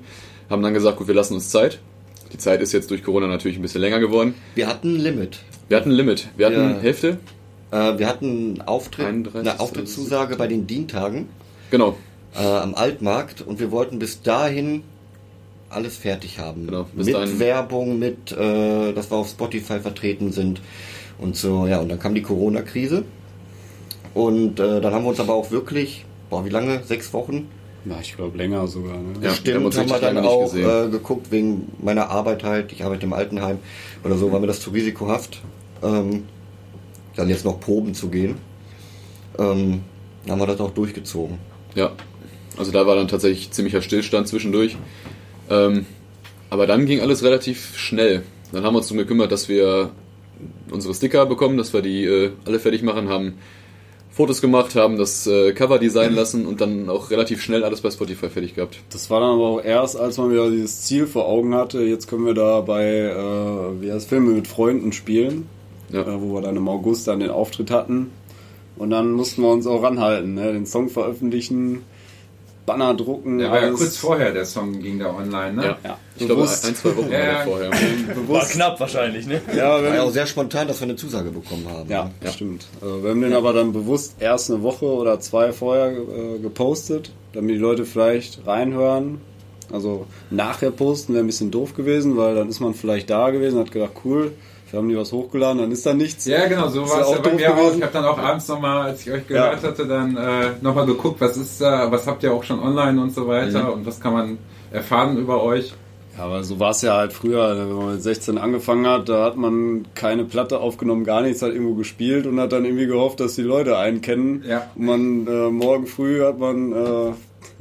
[0.50, 1.78] Haben dann gesagt, gut, wir lassen uns Zeit.
[2.32, 4.34] Die Zeit ist jetzt durch Corona natürlich ein bisschen länger geworden.
[4.54, 5.40] Wir hatten ein Limit.
[5.68, 6.28] Wir hatten ein Limit.
[6.36, 6.78] Wir hatten Ja.
[6.80, 7.18] Hälfte.
[7.70, 9.50] Äh, wir hatten einen Auftritt, 31.
[9.50, 11.28] eine Auftrittszusage bei den Dientagen
[11.70, 11.96] Genau.
[12.34, 14.82] äh, am Altmarkt und wir wollten bis dahin
[15.70, 16.66] alles fertig haben.
[16.66, 20.60] Genau, mit dahin- Werbung, mit, äh, dass wir auf Spotify vertreten sind
[21.18, 21.66] und so.
[21.66, 23.04] Ja, und dann kam die Corona-Krise.
[24.14, 26.82] Und äh, dann haben wir uns aber auch wirklich, boah, wie lange?
[26.84, 27.48] Sechs Wochen?
[27.84, 28.96] Na, ich glaube länger sogar.
[28.96, 29.14] Ne?
[29.20, 29.34] Ja.
[29.34, 32.72] Stimmt, haben wir dann auch äh, geguckt wegen meiner Arbeit halt.
[32.72, 33.58] Ich arbeite im Altenheim
[34.04, 35.40] oder so, war mir das zu risikohaft,
[35.82, 36.24] ähm,
[37.16, 38.36] dann jetzt noch proben zu gehen.
[39.38, 39.82] Ähm,
[40.24, 41.38] dann haben wir das auch durchgezogen.
[41.74, 41.92] Ja,
[42.56, 44.76] also da war dann tatsächlich ziemlicher Stillstand zwischendurch.
[45.50, 45.86] Ähm,
[46.50, 48.22] aber dann ging alles relativ schnell.
[48.52, 49.90] Dann haben wir uns darum gekümmert, dass wir
[50.70, 53.34] unsere Sticker bekommen, dass wir die äh, alle fertig machen, haben
[54.12, 57.90] Fotos gemacht, haben das äh, Cover designen lassen und dann auch relativ schnell alles bei
[57.90, 58.78] Spotify fertig gehabt.
[58.90, 61.80] Das war dann aber auch erst, als man wieder dieses Ziel vor Augen hatte.
[61.82, 65.48] Jetzt können wir da bei, äh, wie heißt Filme mit Freunden spielen,
[65.90, 66.02] Ja.
[66.02, 68.10] äh, wo wir dann im August dann den Auftritt hatten.
[68.76, 70.52] Und dann mussten wir uns auch ranhalten, ne?
[70.52, 71.82] den Song veröffentlichen,
[72.64, 73.38] Banner drucken.
[73.38, 75.64] Der war ja kurz vorher, der Song ging da online, ne?
[75.64, 75.78] Ja.
[75.84, 76.76] Ja, Ich glaube, ein, bewusst.
[76.76, 77.40] zwei Wochen Ja, ja.
[77.44, 77.70] vorher.
[77.70, 78.50] War bewusst.
[78.52, 79.40] knapp wahrscheinlich, ne?
[79.56, 81.90] Ja, War ja wenn, auch sehr spontan, dass wir eine Zusage bekommen haben.
[81.90, 82.66] ja, stimmt.
[82.80, 87.10] Also wir haben den aber dann bewusst erst eine Woche oder zwei vorher äh, gepostet,
[87.32, 89.20] damit die Leute vielleicht reinhören.
[89.72, 93.58] Also nachher posten wäre ein bisschen doof gewesen, weil dann ist man vielleicht da gewesen,
[93.58, 94.32] hat gedacht, cool,
[94.72, 96.24] wir haben die was hochgeladen, dann ist da nichts.
[96.24, 97.74] Ja, genau, so war ja es ja bei mir auch.
[97.76, 101.20] Ich habe dann auch abends nochmal, als ich euch gehört hatte, dann äh, nochmal geguckt,
[101.20, 103.70] was ist da, was habt ihr auch schon online und so weiter Mhm.
[103.70, 104.38] und was kann man
[104.72, 105.74] erfahren über euch.
[106.16, 109.24] Ja, aber so war es ja halt früher, wenn man mit 16 angefangen hat, da
[109.24, 113.20] hat man keine Platte aufgenommen, gar nichts, hat irgendwo gespielt und hat dann irgendwie gehofft,
[113.20, 114.42] dass die Leute einen kennen.
[114.46, 114.70] Ja.
[114.74, 117.12] Und man, äh, morgen früh hat man, äh,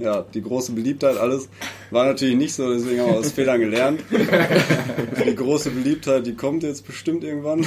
[0.01, 1.49] ja, die große Beliebtheit, alles.
[1.91, 4.01] War natürlich nicht so, deswegen haben wir aus Fehlern gelernt.
[5.25, 7.65] die große Beliebtheit, die kommt jetzt bestimmt irgendwann.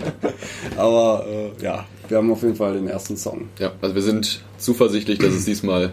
[0.76, 3.48] aber, äh, ja, wir haben auf jeden Fall den ersten Song.
[3.58, 5.92] Ja, also wir sind zuversichtlich, dass es diesmal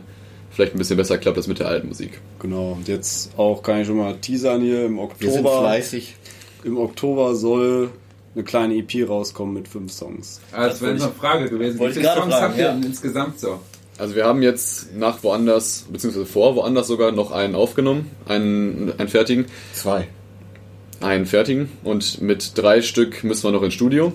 [0.51, 2.21] vielleicht ein bisschen besser klappt als mit der alten Musik.
[2.39, 2.73] Genau.
[2.73, 5.62] Und jetzt auch, kann ich schon mal teasern hier, im Wir sind Oktober.
[5.62, 6.15] fleißig.
[6.63, 7.89] Im Oktober soll
[8.36, 10.41] eine kleine EP rauskommen mit fünf Songs.
[10.51, 11.75] Also das wäre eine Frage gewesen.
[11.75, 12.73] Wie wollte viele Songs fragen, habt ihr ja.
[12.73, 13.59] denn insgesamt so?
[13.97, 19.08] Also wir haben jetzt nach woanders, beziehungsweise vor woanders sogar noch einen aufgenommen, einen, einen
[19.10, 20.08] fertigen, Zwei.
[20.99, 24.13] einen fertigen und mit drei Stück müssen wir noch ins Studio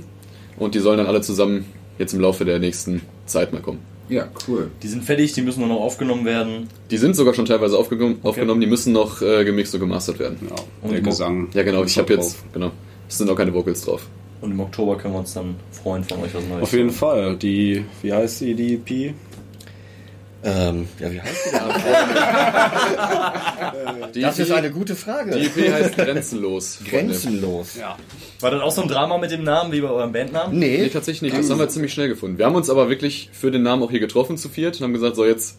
[0.59, 1.67] und die sollen dann alle zusammen
[1.99, 3.81] jetzt im Laufe der nächsten Zeit mal kommen.
[4.09, 4.71] Ja, cool.
[4.83, 6.69] Die sind fertig, die müssen nur noch aufgenommen werden.
[6.91, 10.39] Die sind sogar schon teilweise aufgenommen, aufgenommen die müssen noch äh, gemixt und gemastert werden.
[10.49, 11.49] Ja, Und der Gesang.
[11.53, 12.71] Ja genau, ich habe jetzt, genau,
[13.07, 14.07] es sind auch keine Vocals drauf.
[14.41, 16.63] Und im Oktober können wir uns dann freuen, von euch was Neues.
[16.63, 17.37] Auf jeden Fall.
[17.37, 19.15] Die, wie heißt die, die EP?
[20.45, 21.61] Ähm, ja, wie heißt die denn?
[24.15, 25.37] Die Das ist eine gute Frage.
[25.37, 26.79] die EP heißt Grenzenlos.
[26.89, 27.75] Grenzenlos.
[27.77, 27.97] Ja.
[28.41, 30.57] War das auch so ein Drama mit dem Namen, wie bei eurem Bandnamen?
[30.59, 31.37] Nee, Nee, tatsächlich nicht.
[31.39, 32.39] Das haben wir ziemlich schnell gefunden.
[32.39, 34.93] Wir haben uns aber wirklich für den Namen auch hier getroffen zu viert und haben
[34.93, 35.59] gesagt, so jetzt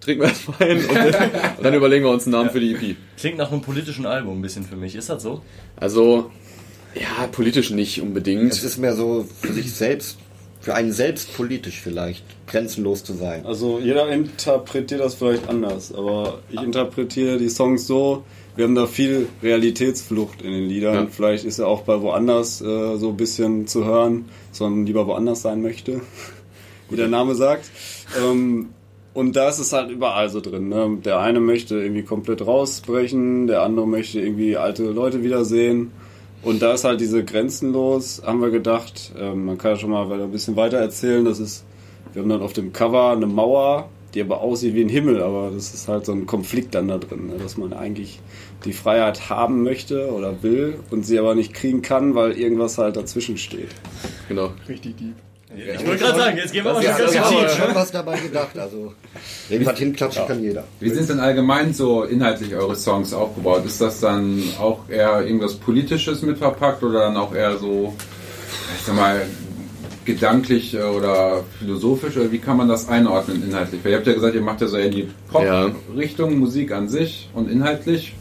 [0.00, 2.74] trinken wir erstmal ein und, dann- und dann überlegen wir uns einen Namen für die
[2.74, 2.96] EP.
[3.18, 4.94] Klingt nach einem politischen Album ein bisschen für mich.
[4.94, 5.40] Ist das so?
[5.76, 6.30] Also,
[6.94, 8.52] ja, politisch nicht es unbedingt.
[8.62, 10.18] ist mehr so für sich selbst,
[10.62, 13.44] für einen selbst politisch vielleicht, grenzenlos zu sein.
[13.44, 18.22] Also jeder interpretiert das vielleicht anders, aber ich interpretiere die Songs so,
[18.54, 20.94] wir haben da viel Realitätsflucht in den Liedern.
[20.94, 21.06] Ja.
[21.10, 25.42] Vielleicht ist er auch bei woanders äh, so ein bisschen zu hören, sondern lieber woanders
[25.42, 26.00] sein möchte,
[26.90, 27.68] wie der Name sagt.
[28.22, 28.68] Ähm,
[29.14, 30.68] und da ist es halt überall so drin.
[30.68, 30.98] Ne?
[31.04, 35.90] Der eine möchte irgendwie komplett rausbrechen, der andere möchte irgendwie alte Leute wiedersehen.
[36.42, 40.10] Und da ist halt diese grenzenlos, haben wir gedacht, ähm, man kann ja schon mal
[40.10, 41.64] ein bisschen weiter erzählen, das ist,
[42.12, 45.50] wir haben dann auf dem Cover eine Mauer, die aber aussieht wie ein Himmel, aber
[45.54, 47.34] das ist halt so ein Konflikt dann da drin, ne?
[47.40, 48.20] dass man eigentlich
[48.64, 52.96] die Freiheit haben möchte oder will und sie aber nicht kriegen kann, weil irgendwas halt
[52.96, 53.70] dazwischen steht.
[54.28, 54.50] Genau.
[54.68, 55.14] Richtig deep.
[55.54, 57.42] Ich wollte gerade sagen, jetzt gehen wir mal Ja, schon ganz tief.
[57.42, 58.58] uns schon was dabei gedacht.
[58.58, 58.94] Also,
[59.50, 60.64] irgendwas hinklatschen kann jeder.
[60.80, 63.64] Wie sind denn allgemein so inhaltlich eure Songs aufgebaut?
[63.66, 67.94] Ist das dann auch eher irgendwas Politisches mit verpackt oder dann auch eher so,
[68.78, 69.22] ich sag mal,
[70.04, 72.16] gedanklich äh, oder philosophisch?
[72.16, 73.84] Oder wie kann man das einordnen inhaltlich?
[73.84, 75.68] Weil ihr habt ja gesagt, ihr macht ja so eher die Ja.
[75.68, 78.14] Pop-Richtung, Musik an sich und inhaltlich.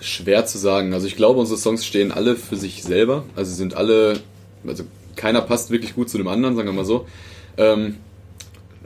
[0.00, 0.94] Schwer zu sagen.
[0.94, 3.24] Also ich glaube, unsere Songs stehen alle für sich selber.
[3.36, 4.20] Also sie sind alle,
[4.66, 4.84] also
[5.18, 7.06] keiner passt wirklich gut zu dem anderen, sagen wir mal so.
[7.58, 7.96] Ähm,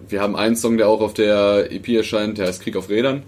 [0.08, 3.22] wir haben einen Song, der auch auf der EP erscheint, der heißt Krieg auf Rädern.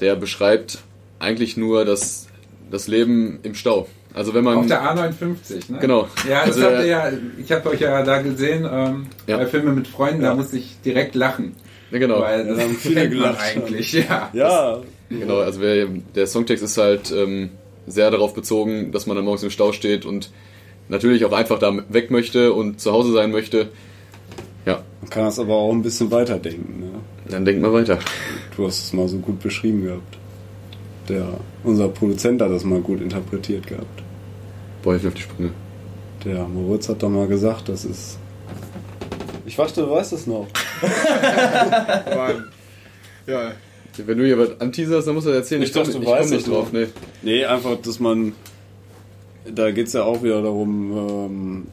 [0.00, 0.78] Der beschreibt
[1.18, 2.26] eigentlich nur das,
[2.70, 3.86] das Leben im Stau.
[4.12, 4.58] Also wenn man...
[4.58, 5.78] Auf der A59, ne?
[5.80, 6.08] Genau.
[6.28, 9.36] Ja, das Also, habt ihr ja, ich habe euch ja da gesehen, ähm, Ja.
[9.36, 11.54] bei Filme mit Freunden, da musste ich direkt lachen.
[11.92, 12.20] ja, genau.
[12.20, 13.40] Weil das da haben viele kennt man gelacht.
[13.56, 14.30] eigentlich, ja.
[14.32, 17.50] Ja, Genau, also wer, der Songtext ist halt ähm,
[17.86, 20.30] sehr darauf bezogen, dass man dann morgens im Stau steht und
[20.90, 23.68] natürlich auch einfach da weg möchte und zu Hause sein möchte.
[24.66, 26.80] Ja, man kann das aber auch ein bisschen weiterdenken.
[26.80, 26.90] Ne?
[27.30, 27.98] dann denkt mal weiter.
[28.56, 30.18] Du hast es mal so gut beschrieben gehabt.
[31.08, 31.26] Der,
[31.64, 34.02] unser Produzent hat das mal gut interpretiert gehabt.
[34.82, 35.50] Boah, mir auf die Sprünge.
[36.24, 38.18] Der Moritz hat doch mal gesagt, das ist.
[39.46, 40.46] Ich dachte, du weißt es noch.
[42.06, 42.44] Aber,
[43.26, 43.52] ja,
[43.96, 45.62] Wenn du hier was anteaserst, dann musst du das erzählen.
[45.62, 46.72] Ich komm- dachte, du ich komm weißt nicht es drauf.
[46.72, 46.86] Nee.
[47.22, 48.32] Nee, einfach, dass man.
[49.44, 51.66] Da geht es ja auch wieder darum, ähm,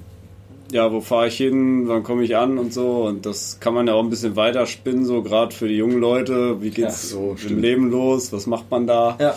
[0.71, 3.06] ja, wo fahre ich hin, wann komme ich an und so.
[3.06, 6.62] Und das kann man ja auch ein bisschen weiterspinnen, so gerade für die jungen Leute.
[6.62, 7.62] Wie geht's Ja, so, im stimmt.
[7.62, 8.32] Leben los?
[8.34, 9.17] Was macht man da?
[9.19, 9.36] Ja.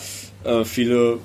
[0.61, 1.19] Äh, viele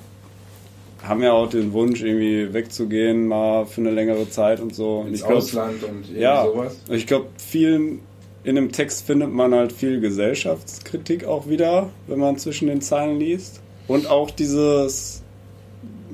[1.02, 5.04] haben ja auch den Wunsch, irgendwie wegzugehen, mal für eine längere Zeit und so.
[5.08, 6.80] Ins glaub, Ausland und ja, sowas.
[6.90, 8.00] ich glaube, vielen
[8.46, 13.18] in dem Text findet man halt viel Gesellschaftskritik auch wieder, wenn man zwischen den Zeilen
[13.18, 13.60] liest.
[13.88, 15.22] Und auch dieses,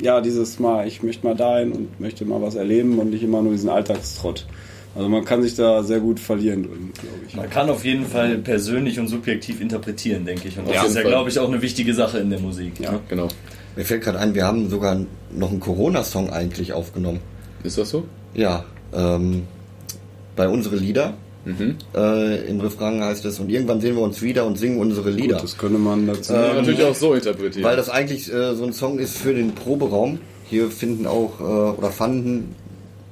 [0.03, 3.41] ja, dieses mal, ich möchte mal dahin und möchte mal was erleben und nicht immer
[3.41, 4.47] nur diesen Alltagstrott.
[4.95, 7.35] Also man kann sich da sehr gut verlieren drin, glaube ich.
[7.35, 10.59] Man kann auf jeden Fall persönlich und subjektiv interpretieren, denke ich.
[10.59, 12.79] Und das Ja, ist ja, glaube ich, auch eine wichtige Sache in der Musik.
[12.79, 13.01] Ja.
[13.09, 13.29] Genau.
[13.75, 15.01] Mir fällt gerade ein, wir haben sogar
[15.35, 17.21] noch einen Corona-Song eigentlich aufgenommen.
[17.63, 18.05] Ist das so?
[18.35, 19.45] Ja, ähm,
[20.37, 21.15] bei unsere Lieder.
[21.45, 21.77] Mhm.
[21.95, 25.39] Äh, Im Refrain heißt es, und irgendwann sehen wir uns wieder und singen unsere Lieder.
[25.39, 26.33] Das könnte man dazu.
[26.33, 27.65] Man natürlich auch so interpretieren.
[27.65, 30.21] Weil das eigentlich äh, so ein Song ist für den Proberaum.
[30.49, 32.55] Hier finden auch äh, oder fanden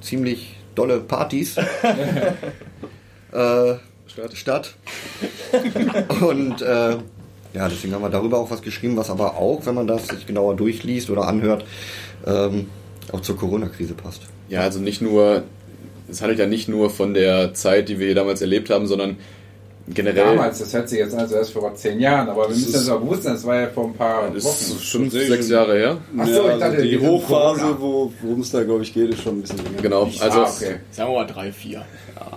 [0.01, 1.57] ziemlich dolle Partys
[3.31, 3.73] äh,
[4.07, 4.35] Statt.
[4.35, 4.75] statt.
[6.21, 6.97] Und äh,
[7.53, 10.25] ja, deswegen haben wir darüber auch was geschrieben, was aber auch, wenn man das sich
[10.25, 11.65] genauer durchliest oder anhört,
[12.25, 12.67] ähm,
[13.11, 14.21] auch zur Corona-Krise passt.
[14.49, 15.43] Ja, also nicht nur,
[16.11, 19.17] es handelt ja nicht nur von der Zeit, die wir hier damals erlebt haben, sondern
[19.87, 20.35] generell.
[20.35, 22.71] Damals, das hört sich jetzt an, als wäre es vor zehn Jahren, aber wir müssen
[22.73, 24.53] das auch bewusst sein, das war ja vor ein paar Das Wochen.
[24.53, 25.49] ist fünf, Sehr sechs.
[25.49, 25.97] Jahre her.
[26.17, 29.21] Ach so, Ja, ich dachte, also die Hochphase, worum es da, glaube ich, geht, ist
[29.23, 29.81] schon ein bisschen länger.
[29.81, 30.75] Genau, also ah, okay.
[30.91, 31.83] sagen wir mal drei, vier.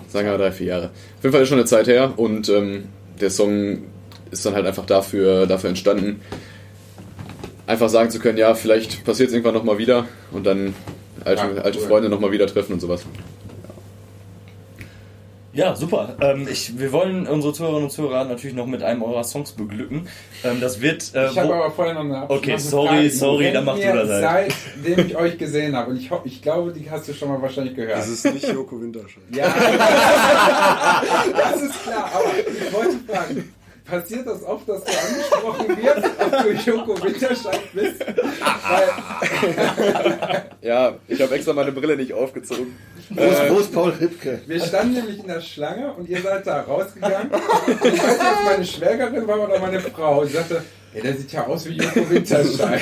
[0.08, 0.86] sagen wir drei, vier Jahre.
[1.18, 2.84] Auf jeden Fall ist schon eine Zeit her und ähm,
[3.20, 3.82] der Song
[4.30, 6.20] ist dann halt einfach dafür, dafür entstanden,
[7.66, 10.74] einfach sagen zu können, ja, vielleicht passiert es irgendwann nochmal wieder und dann
[11.24, 11.86] alte, Ja, alte cool.
[11.86, 13.04] Freunde nochmal wieder treffen und sowas.
[15.54, 16.16] Ja, super.
[16.20, 20.08] Ähm, ich, wir wollen unsere Zuhörerinnen und Zuhörer natürlich noch mit einem eurer Songs beglücken.
[20.42, 21.14] Ähm, das wird.
[21.14, 23.10] Äh, Ich habe aber vorher noch eine Okay, sorry, Frage.
[23.10, 24.52] sorry, Wenn dann mach du ihr das halt.
[24.84, 27.76] Seitdem ich euch gesehen habe, und ich, ich glaube, die hast du schon mal wahrscheinlich
[27.76, 27.98] gehört.
[27.98, 29.22] Das ist nicht Joko Winterscheid.
[29.30, 29.46] Ja,
[31.36, 36.42] das ist klar, aber ich wollte fragen, passiert das oft, dass du angesprochen wirst, ob
[36.42, 38.00] du Joko Winterscheid bist?
[38.00, 38.88] Weil
[40.62, 42.76] Ja, ich habe extra meine Brille nicht aufgezogen.
[43.10, 44.40] Wo ist, wo ist Paul Ripke?
[44.46, 47.30] wir standen nämlich in der Schlange und ihr seid da rausgegangen.
[47.30, 50.22] Ich weiß nicht, ob es meine Schwägerin war oder meine Frau.
[50.22, 50.62] Und sie sagte,
[50.94, 52.80] ey, der sieht ja aus wie Joko Winterscheid.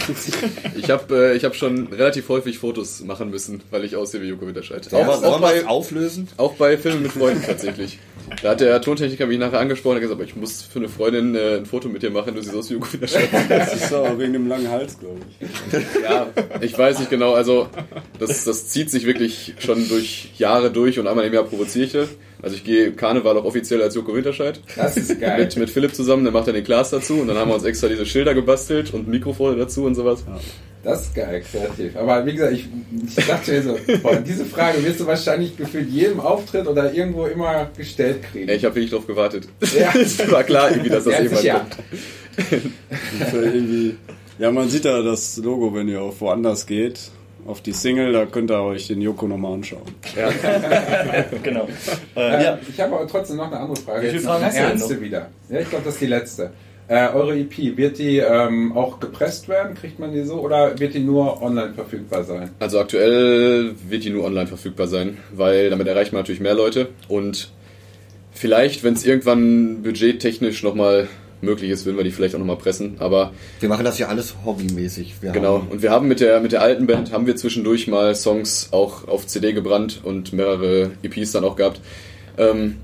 [0.77, 4.29] Ich habe äh, ich hab schon relativ häufig Fotos machen müssen, weil ich aussehe wie
[4.29, 4.85] Joko Winterscheid.
[4.85, 6.29] Sollen wir, es auflösen?
[6.37, 7.99] auch bei Filmen mit Freunden tatsächlich.
[8.43, 11.35] Da hat der Tontechniker mich nachher angesprochen und gesagt, aber ich muss für eine Freundin
[11.35, 13.29] äh, ein Foto mit dir machen, du siehst aus wie Winterscheid.
[13.49, 16.03] Das ist aber wegen dem langen Hals, glaube ich.
[16.03, 16.27] Ja,
[16.61, 17.35] ich weiß nicht genau.
[17.35, 17.69] Also,
[18.19, 21.93] das, das zieht sich wirklich schon durch Jahre durch und einmal im Jahr provoziere ich
[21.93, 22.09] das.
[22.43, 24.61] Also, ich gehe Karneval auch offiziell als Joko Winterscheid.
[24.77, 25.39] Das ist geil.
[25.39, 27.65] Mit, mit Philipp zusammen, der macht dann den Glas dazu und dann haben wir uns
[27.65, 30.25] extra diese Schilder gebastelt und Mikrofone dazu und sowas.
[30.83, 31.97] Das ist geil, kreativ.
[31.97, 32.67] Aber wie gesagt, ich,
[33.17, 37.27] ich dachte mir so, boah, diese Frage wirst du wahrscheinlich gefühlt jedem Auftritt oder irgendwo
[37.27, 38.49] immer gestellt kriegen.
[38.49, 39.47] Ey, ich habe wirklich drauf gewartet.
[39.79, 39.93] Ja.
[39.95, 41.77] Es war klar irgendwie, dass das Ja, kommt.
[43.21, 43.95] Ist ja irgendwie,
[44.41, 46.99] ja, man sieht ja das Logo, wenn ihr auch woanders geht.
[47.47, 49.83] Auf die Single, da könnt ihr euch den Joko nochmal anschauen.
[51.43, 51.69] genau.
[52.15, 52.59] Äh, ja.
[52.69, 54.01] Ich habe aber trotzdem noch eine andere Frage.
[54.03, 55.29] Viele Jetzt Fragen eine ernste wieder.
[55.49, 56.53] Ja, ich glaube, das ist die letzte.
[56.89, 59.75] Äh, eure EP, wird die ähm, auch gepresst werden?
[59.75, 60.41] Kriegt man die so?
[60.41, 62.51] Oder wird die nur online verfügbar sein?
[62.59, 66.89] Also aktuell wird die nur online verfügbar sein, weil damit erreicht man natürlich mehr Leute
[67.09, 67.51] und
[68.33, 71.09] vielleicht, wenn es irgendwann budgettechnisch nochmal
[71.43, 74.35] möglich ist, würden wir die vielleicht auch nochmal pressen, aber Wir machen das ja alles
[74.45, 75.17] hobbymäßig.
[75.21, 77.89] Wir Genau, Haben, und wir haben mit der, mit der alten Band, haben wir zwischendurch
[77.89, 81.81] mal Songs auch auf CD gebrannt und mehrere EPs dann auch gehabt.
[82.39, 82.77] Ähm,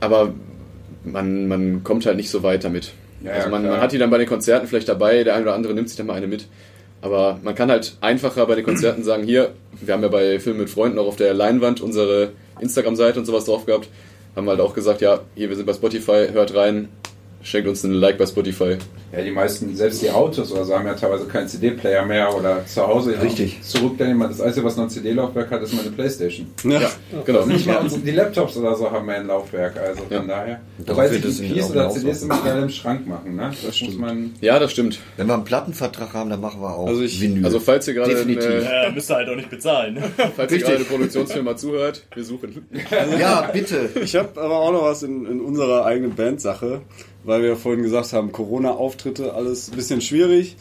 [0.00, 0.34] aber
[1.04, 2.92] man, man kommt halt nicht so weit damit.
[3.22, 5.54] Ja, also man, man hat die dann bei den Konzerten vielleicht dabei, der eine oder
[5.54, 6.46] andere nimmt sich dann mal eine mit.
[7.02, 10.60] Aber man kann halt einfacher bei den Konzerten sagen, hier, wir haben ja bei Filmen
[10.60, 13.88] mit Freunden auch auf der Leinwand unsere Instagram-Seite und sowas drauf gehabt.
[14.36, 16.88] Haben halt auch gesagt, ja, hier, wir sind bei Spotify, hört rein,
[17.42, 18.76] schenkt uns einen Like bei Spotify.
[19.12, 22.64] Ja, die meisten, selbst die Autos oder so, haben ja teilweise keinen CD-Player mehr oder
[22.64, 23.14] zu Hause.
[23.20, 23.60] Richtig.
[23.62, 24.28] Zurück dann immer.
[24.28, 26.46] Das Einzige, was noch ein CD-Laufwerk hat, ist meine Playstation.
[26.64, 26.90] Ja,
[27.26, 27.44] genau.
[27.44, 30.60] Nicht mal unsere, die Laptops oder so haben mehr ein Laufwerk, also von daher.
[30.78, 33.52] Darauf Wobei sich EPs auch oder CDs immer schnell im Schrank machen, ne?
[33.64, 34.32] Das, muss man.
[34.40, 34.98] Ja, das stimmt.
[35.18, 37.44] Wenn wir einen Plattenvertrag haben, dann machen wir auch Also ich- Vinyl.
[37.44, 38.46] Also falls ihr gerade Definitiv.
[38.46, 39.94] eine, Äh, müsst ihr halt auch nicht bezahlen.
[40.02, 40.02] Ne?
[40.16, 40.62] Falls ihr Richtig.
[40.62, 42.66] gerade eine Produktionsfirma zuhört, wir suchen.
[43.20, 43.90] ja, bitte.
[44.02, 46.80] Ich habe aber auch noch was in, in unserer eigenen Bandsache.
[47.24, 50.56] Weil wir vorhin gesagt haben, Corona-Auftritte, alles ein bisschen schwierig.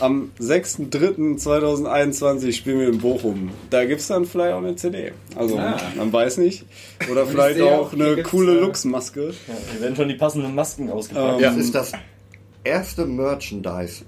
[0.00, 3.50] Am 6.3.2021 spielen wir in Bochum.
[3.70, 5.12] Da gibt es dann vielleicht auch eine CD.
[5.36, 5.76] Also, Ah.
[5.96, 6.64] man weiß nicht.
[7.10, 9.32] Oder vielleicht auch eine coole Lux-Maske.
[9.48, 11.36] Ja, hier werden schon die passenden Masken ausgepackt.
[11.36, 11.92] Ähm, Das ist das
[12.64, 14.04] erste Merchandise.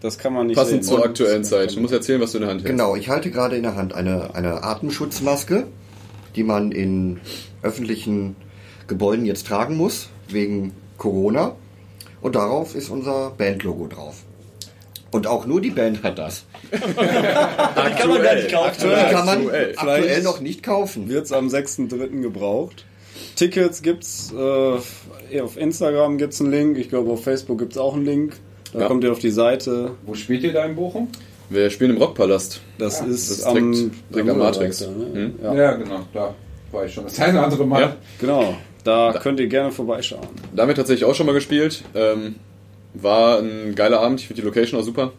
[0.00, 0.94] Das kann man nicht Passend sehen.
[0.96, 1.76] zur aktuellen Zeit.
[1.76, 2.72] Du musst erzählen, was du in der Hand hältst.
[2.72, 5.68] Genau, ich halte gerade in der Hand eine, eine Atemschutzmaske,
[6.34, 7.20] die man in
[7.62, 8.34] öffentlichen
[8.88, 11.56] Gebäuden jetzt tragen muss, wegen Corona.
[12.20, 14.22] Und darauf ist unser Bandlogo drauf.
[15.10, 16.44] Und auch nur die Band hat das.
[16.72, 18.76] Die kann man gar nicht kaufen.
[18.80, 19.74] Die kann man Aktuell.
[19.76, 21.08] aktuell noch nicht kaufen.
[21.08, 22.20] Wird es am 6.3.
[22.22, 22.86] gebraucht.
[23.34, 26.78] Tickets gibt's äh, auf Instagram gibt's einen Link.
[26.78, 28.34] Ich glaube auf Facebook gibt's auch einen Link.
[28.72, 28.86] Da Ja.
[28.86, 29.90] kommt ihr auf die Seite.
[30.06, 31.08] Wo spielt ihr da in Bochum?
[31.50, 32.60] Wir spielen im Rockpalast.
[32.78, 34.80] Das ist, das am, am Matrix.
[34.82, 35.06] Weiter, ne?
[35.12, 35.34] Hm?
[35.42, 35.54] ja.
[35.54, 36.34] Ja, genau, da
[36.70, 37.80] war ich schon das eine oder andere Mal.
[37.82, 37.96] Ja.
[38.18, 38.54] Genau.
[38.84, 40.26] Da könnt ihr gerne vorbeischauen.
[40.54, 41.84] Da haben wir tatsächlich auch schon mal gespielt.
[41.94, 42.36] Ähm,
[42.94, 44.20] war ein geiler Abend.
[44.20, 45.12] Ich finde die Location auch super.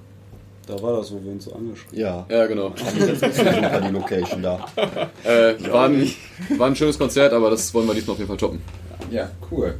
[0.67, 2.73] Da war das, wo wir uns so angeschrieben Ja, Ja, genau.
[2.75, 4.65] super die Location da.
[5.25, 6.09] Äh, war, ein,
[6.57, 8.61] war ein schönes Konzert, aber das wollen wir diesmal auf jeden Fall toppen.
[9.11, 9.75] Ja, cool.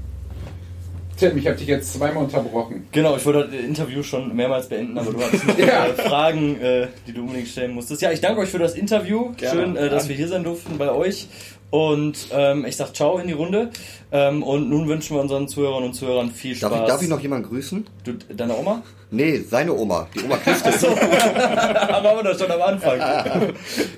[1.15, 2.87] Tim, ich habe dich jetzt zweimal unterbrochen.
[2.91, 5.85] Genau, ich wollte das Interview schon mehrmals beenden, aber du hattest noch Ja.
[5.85, 8.01] äh, Fragen, äh, die du unbedingt stellen musstest.
[8.01, 9.31] Ja, ich danke euch für das Interview.
[9.37, 9.61] Gerne.
[9.61, 11.27] Schön, äh, dass wir hier sein durften bei euch.
[11.73, 13.71] Und ähm, ich sag Ciao in die Runde.
[14.12, 16.69] Ähm, und nun wünschen wir unseren Zuhörern und Zuhörern viel Spaß.
[16.69, 17.88] Darf ich, darf ich noch jemanden grüßen?
[18.03, 18.83] Du, deine Oma?
[19.09, 20.07] Nee, seine Oma.
[20.13, 20.71] Die Oma Christel.
[20.86, 22.99] Aber haben wir das schon am Anfang.
[22.99, 23.49] Ja,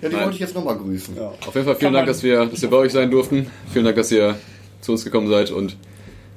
[0.01, 1.19] die wollte ich jetzt nochmal grüßen.
[1.19, 3.47] Auf jeden Fall vielen Dank, dass wir, dass wir bei euch sein durften.
[3.73, 4.35] Vielen Dank, dass ihr
[4.79, 5.51] zu uns gekommen seid.
[5.51, 5.75] Und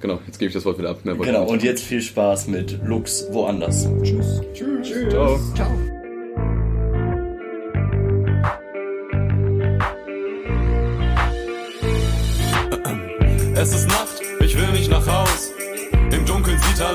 [0.01, 0.99] genau, jetzt gebe ich das Wort wieder ab.
[1.05, 3.89] Genau, und jetzt viel Spaß mit Lux woanders.
[4.03, 4.41] Tschüss.
[5.09, 5.39] Ciao.
[5.55, 5.98] Ciao.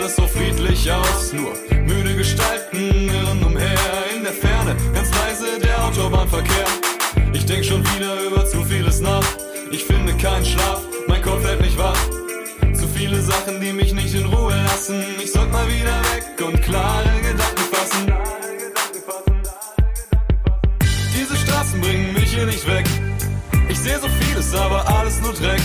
[0.03, 1.31] Alles so friedlich aus.
[1.31, 1.53] Nur
[1.85, 3.77] müde Gestalten irren umher.
[4.13, 6.65] In der Ferne, ganz leise der Autobahnverkehr.
[7.31, 9.23] Ich denk schon wieder über zu vieles nach.
[9.71, 11.97] Ich finde keinen Schlaf, mein Kopf hält mich wach.
[12.73, 15.01] Zu viele Sachen, die mich nicht in Ruhe lassen.
[15.23, 18.13] Ich sollte mal wieder weg und klare Gedanken fassen.
[21.15, 22.85] Diese Straßen bringen mich hier nicht weg.
[23.69, 25.61] Ich sehe so vieles, aber alles nur Dreck.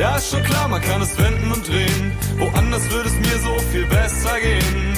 [0.00, 2.12] Ja, ist schon klar, man kann es wenden und drehen.
[2.38, 4.94] Woanders würde es mir so viel besser gehen.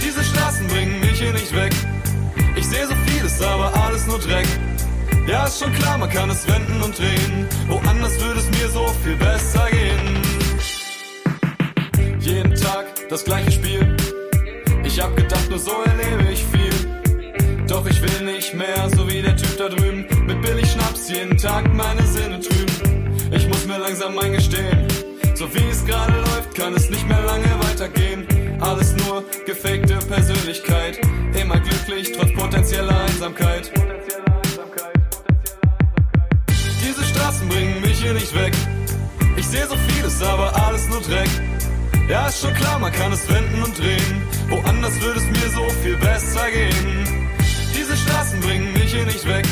[0.00, 1.72] Diese Straßen bringen mich hier nicht weg.
[2.54, 4.46] Ich sehe so vieles, aber alles nur Dreck.
[5.26, 7.48] Ja, ist schon klar, man kann es wenden und drehen.
[7.66, 10.22] Woanders würde es mir so viel besser gehen.
[12.20, 13.96] Jeden Tag das gleiche Spiel.
[14.84, 17.66] Ich hab gedacht, nur so erlebe ich viel.
[17.66, 20.06] Doch ich will nicht mehr, so wie der Typ da drüben.
[20.26, 22.87] Mit billig Schnaps jeden Tag meine Sinne trüben.
[23.68, 24.88] Mir langsam eingestehen,
[25.34, 28.26] so wie es gerade läuft, kann es nicht mehr lange weitergehen.
[28.62, 30.98] Alles nur gefakte Persönlichkeit.
[31.38, 33.70] Immer glücklich, trotz potenzieller Einsamkeit.
[36.82, 38.54] Diese Straßen bringen mich hier nicht weg.
[39.36, 41.28] Ich sehe so vieles, aber alles nur Dreck.
[42.08, 44.22] Ja, ist schon klar, man kann es wenden und drehen.
[44.48, 47.36] Woanders würde es mir so viel besser gehen.
[47.76, 49.44] Diese Straßen bringen mich hier nicht weg.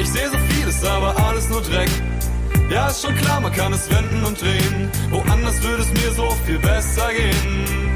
[0.00, 1.88] Ich sehe so vieles, aber alles nur Dreck.
[2.70, 4.90] Ja, ist schon klar, man kann es wenden und drehen.
[5.10, 7.87] Woanders würde es mir so viel besser gehen.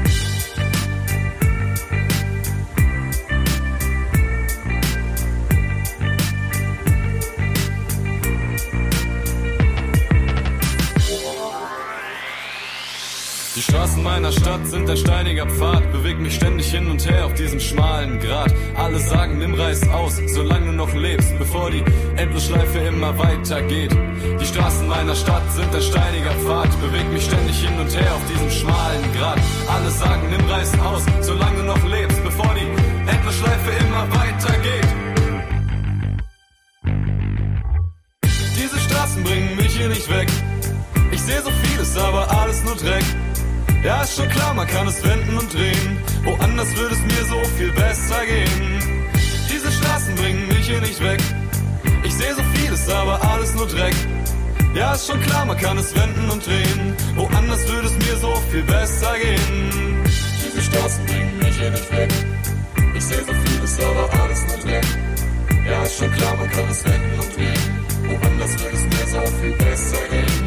[13.73, 17.59] Straßen meiner Stadt sind ein steiniger Pfad, bewegt mich ständig hin und her auf diesem
[17.59, 18.53] schmalen Grat.
[18.75, 21.83] Alle sagen, nimm Reiß aus, solange du noch lebst, bevor die
[22.15, 23.91] Endlosschleife immer weitergeht.
[24.39, 28.21] Die Straßen meiner Stadt sind ein steiniger Pfad, bewegt mich ständig hin und her auf
[28.31, 29.39] diesem schmalen Grat.
[29.67, 34.87] Alle sagen, nimm Reiß aus, solange du noch lebst, bevor die Endlosschleife immer weitergeht.
[38.55, 40.27] Diese Straßen bringen mich hier nicht weg.
[41.09, 43.03] Ich sehe so vieles, aber alles nur Dreck.
[43.83, 45.97] Ja, ist schon klar, man kann es wenden und drehen.
[46.23, 49.11] Woanders würde es mir so viel besser gehen.
[49.51, 51.19] Diese Straßen bringen mich hier nicht weg.
[52.05, 53.93] Ich sehe so vieles, aber alles nur Dreck.
[54.73, 56.95] Ja, ist schon klar, man kann es wenden und drehen.
[57.15, 60.01] Woanders würde es mir so viel besser gehen.
[60.05, 62.09] Diese Straßen bringen mich hier nicht weg.
[62.95, 64.85] Ich sehe so vieles, aber alles nur Dreck.
[65.69, 68.21] Ja, ist schon klar, man kann es wenden und drehen.
[68.21, 70.42] Woanders würde es mir so viel besser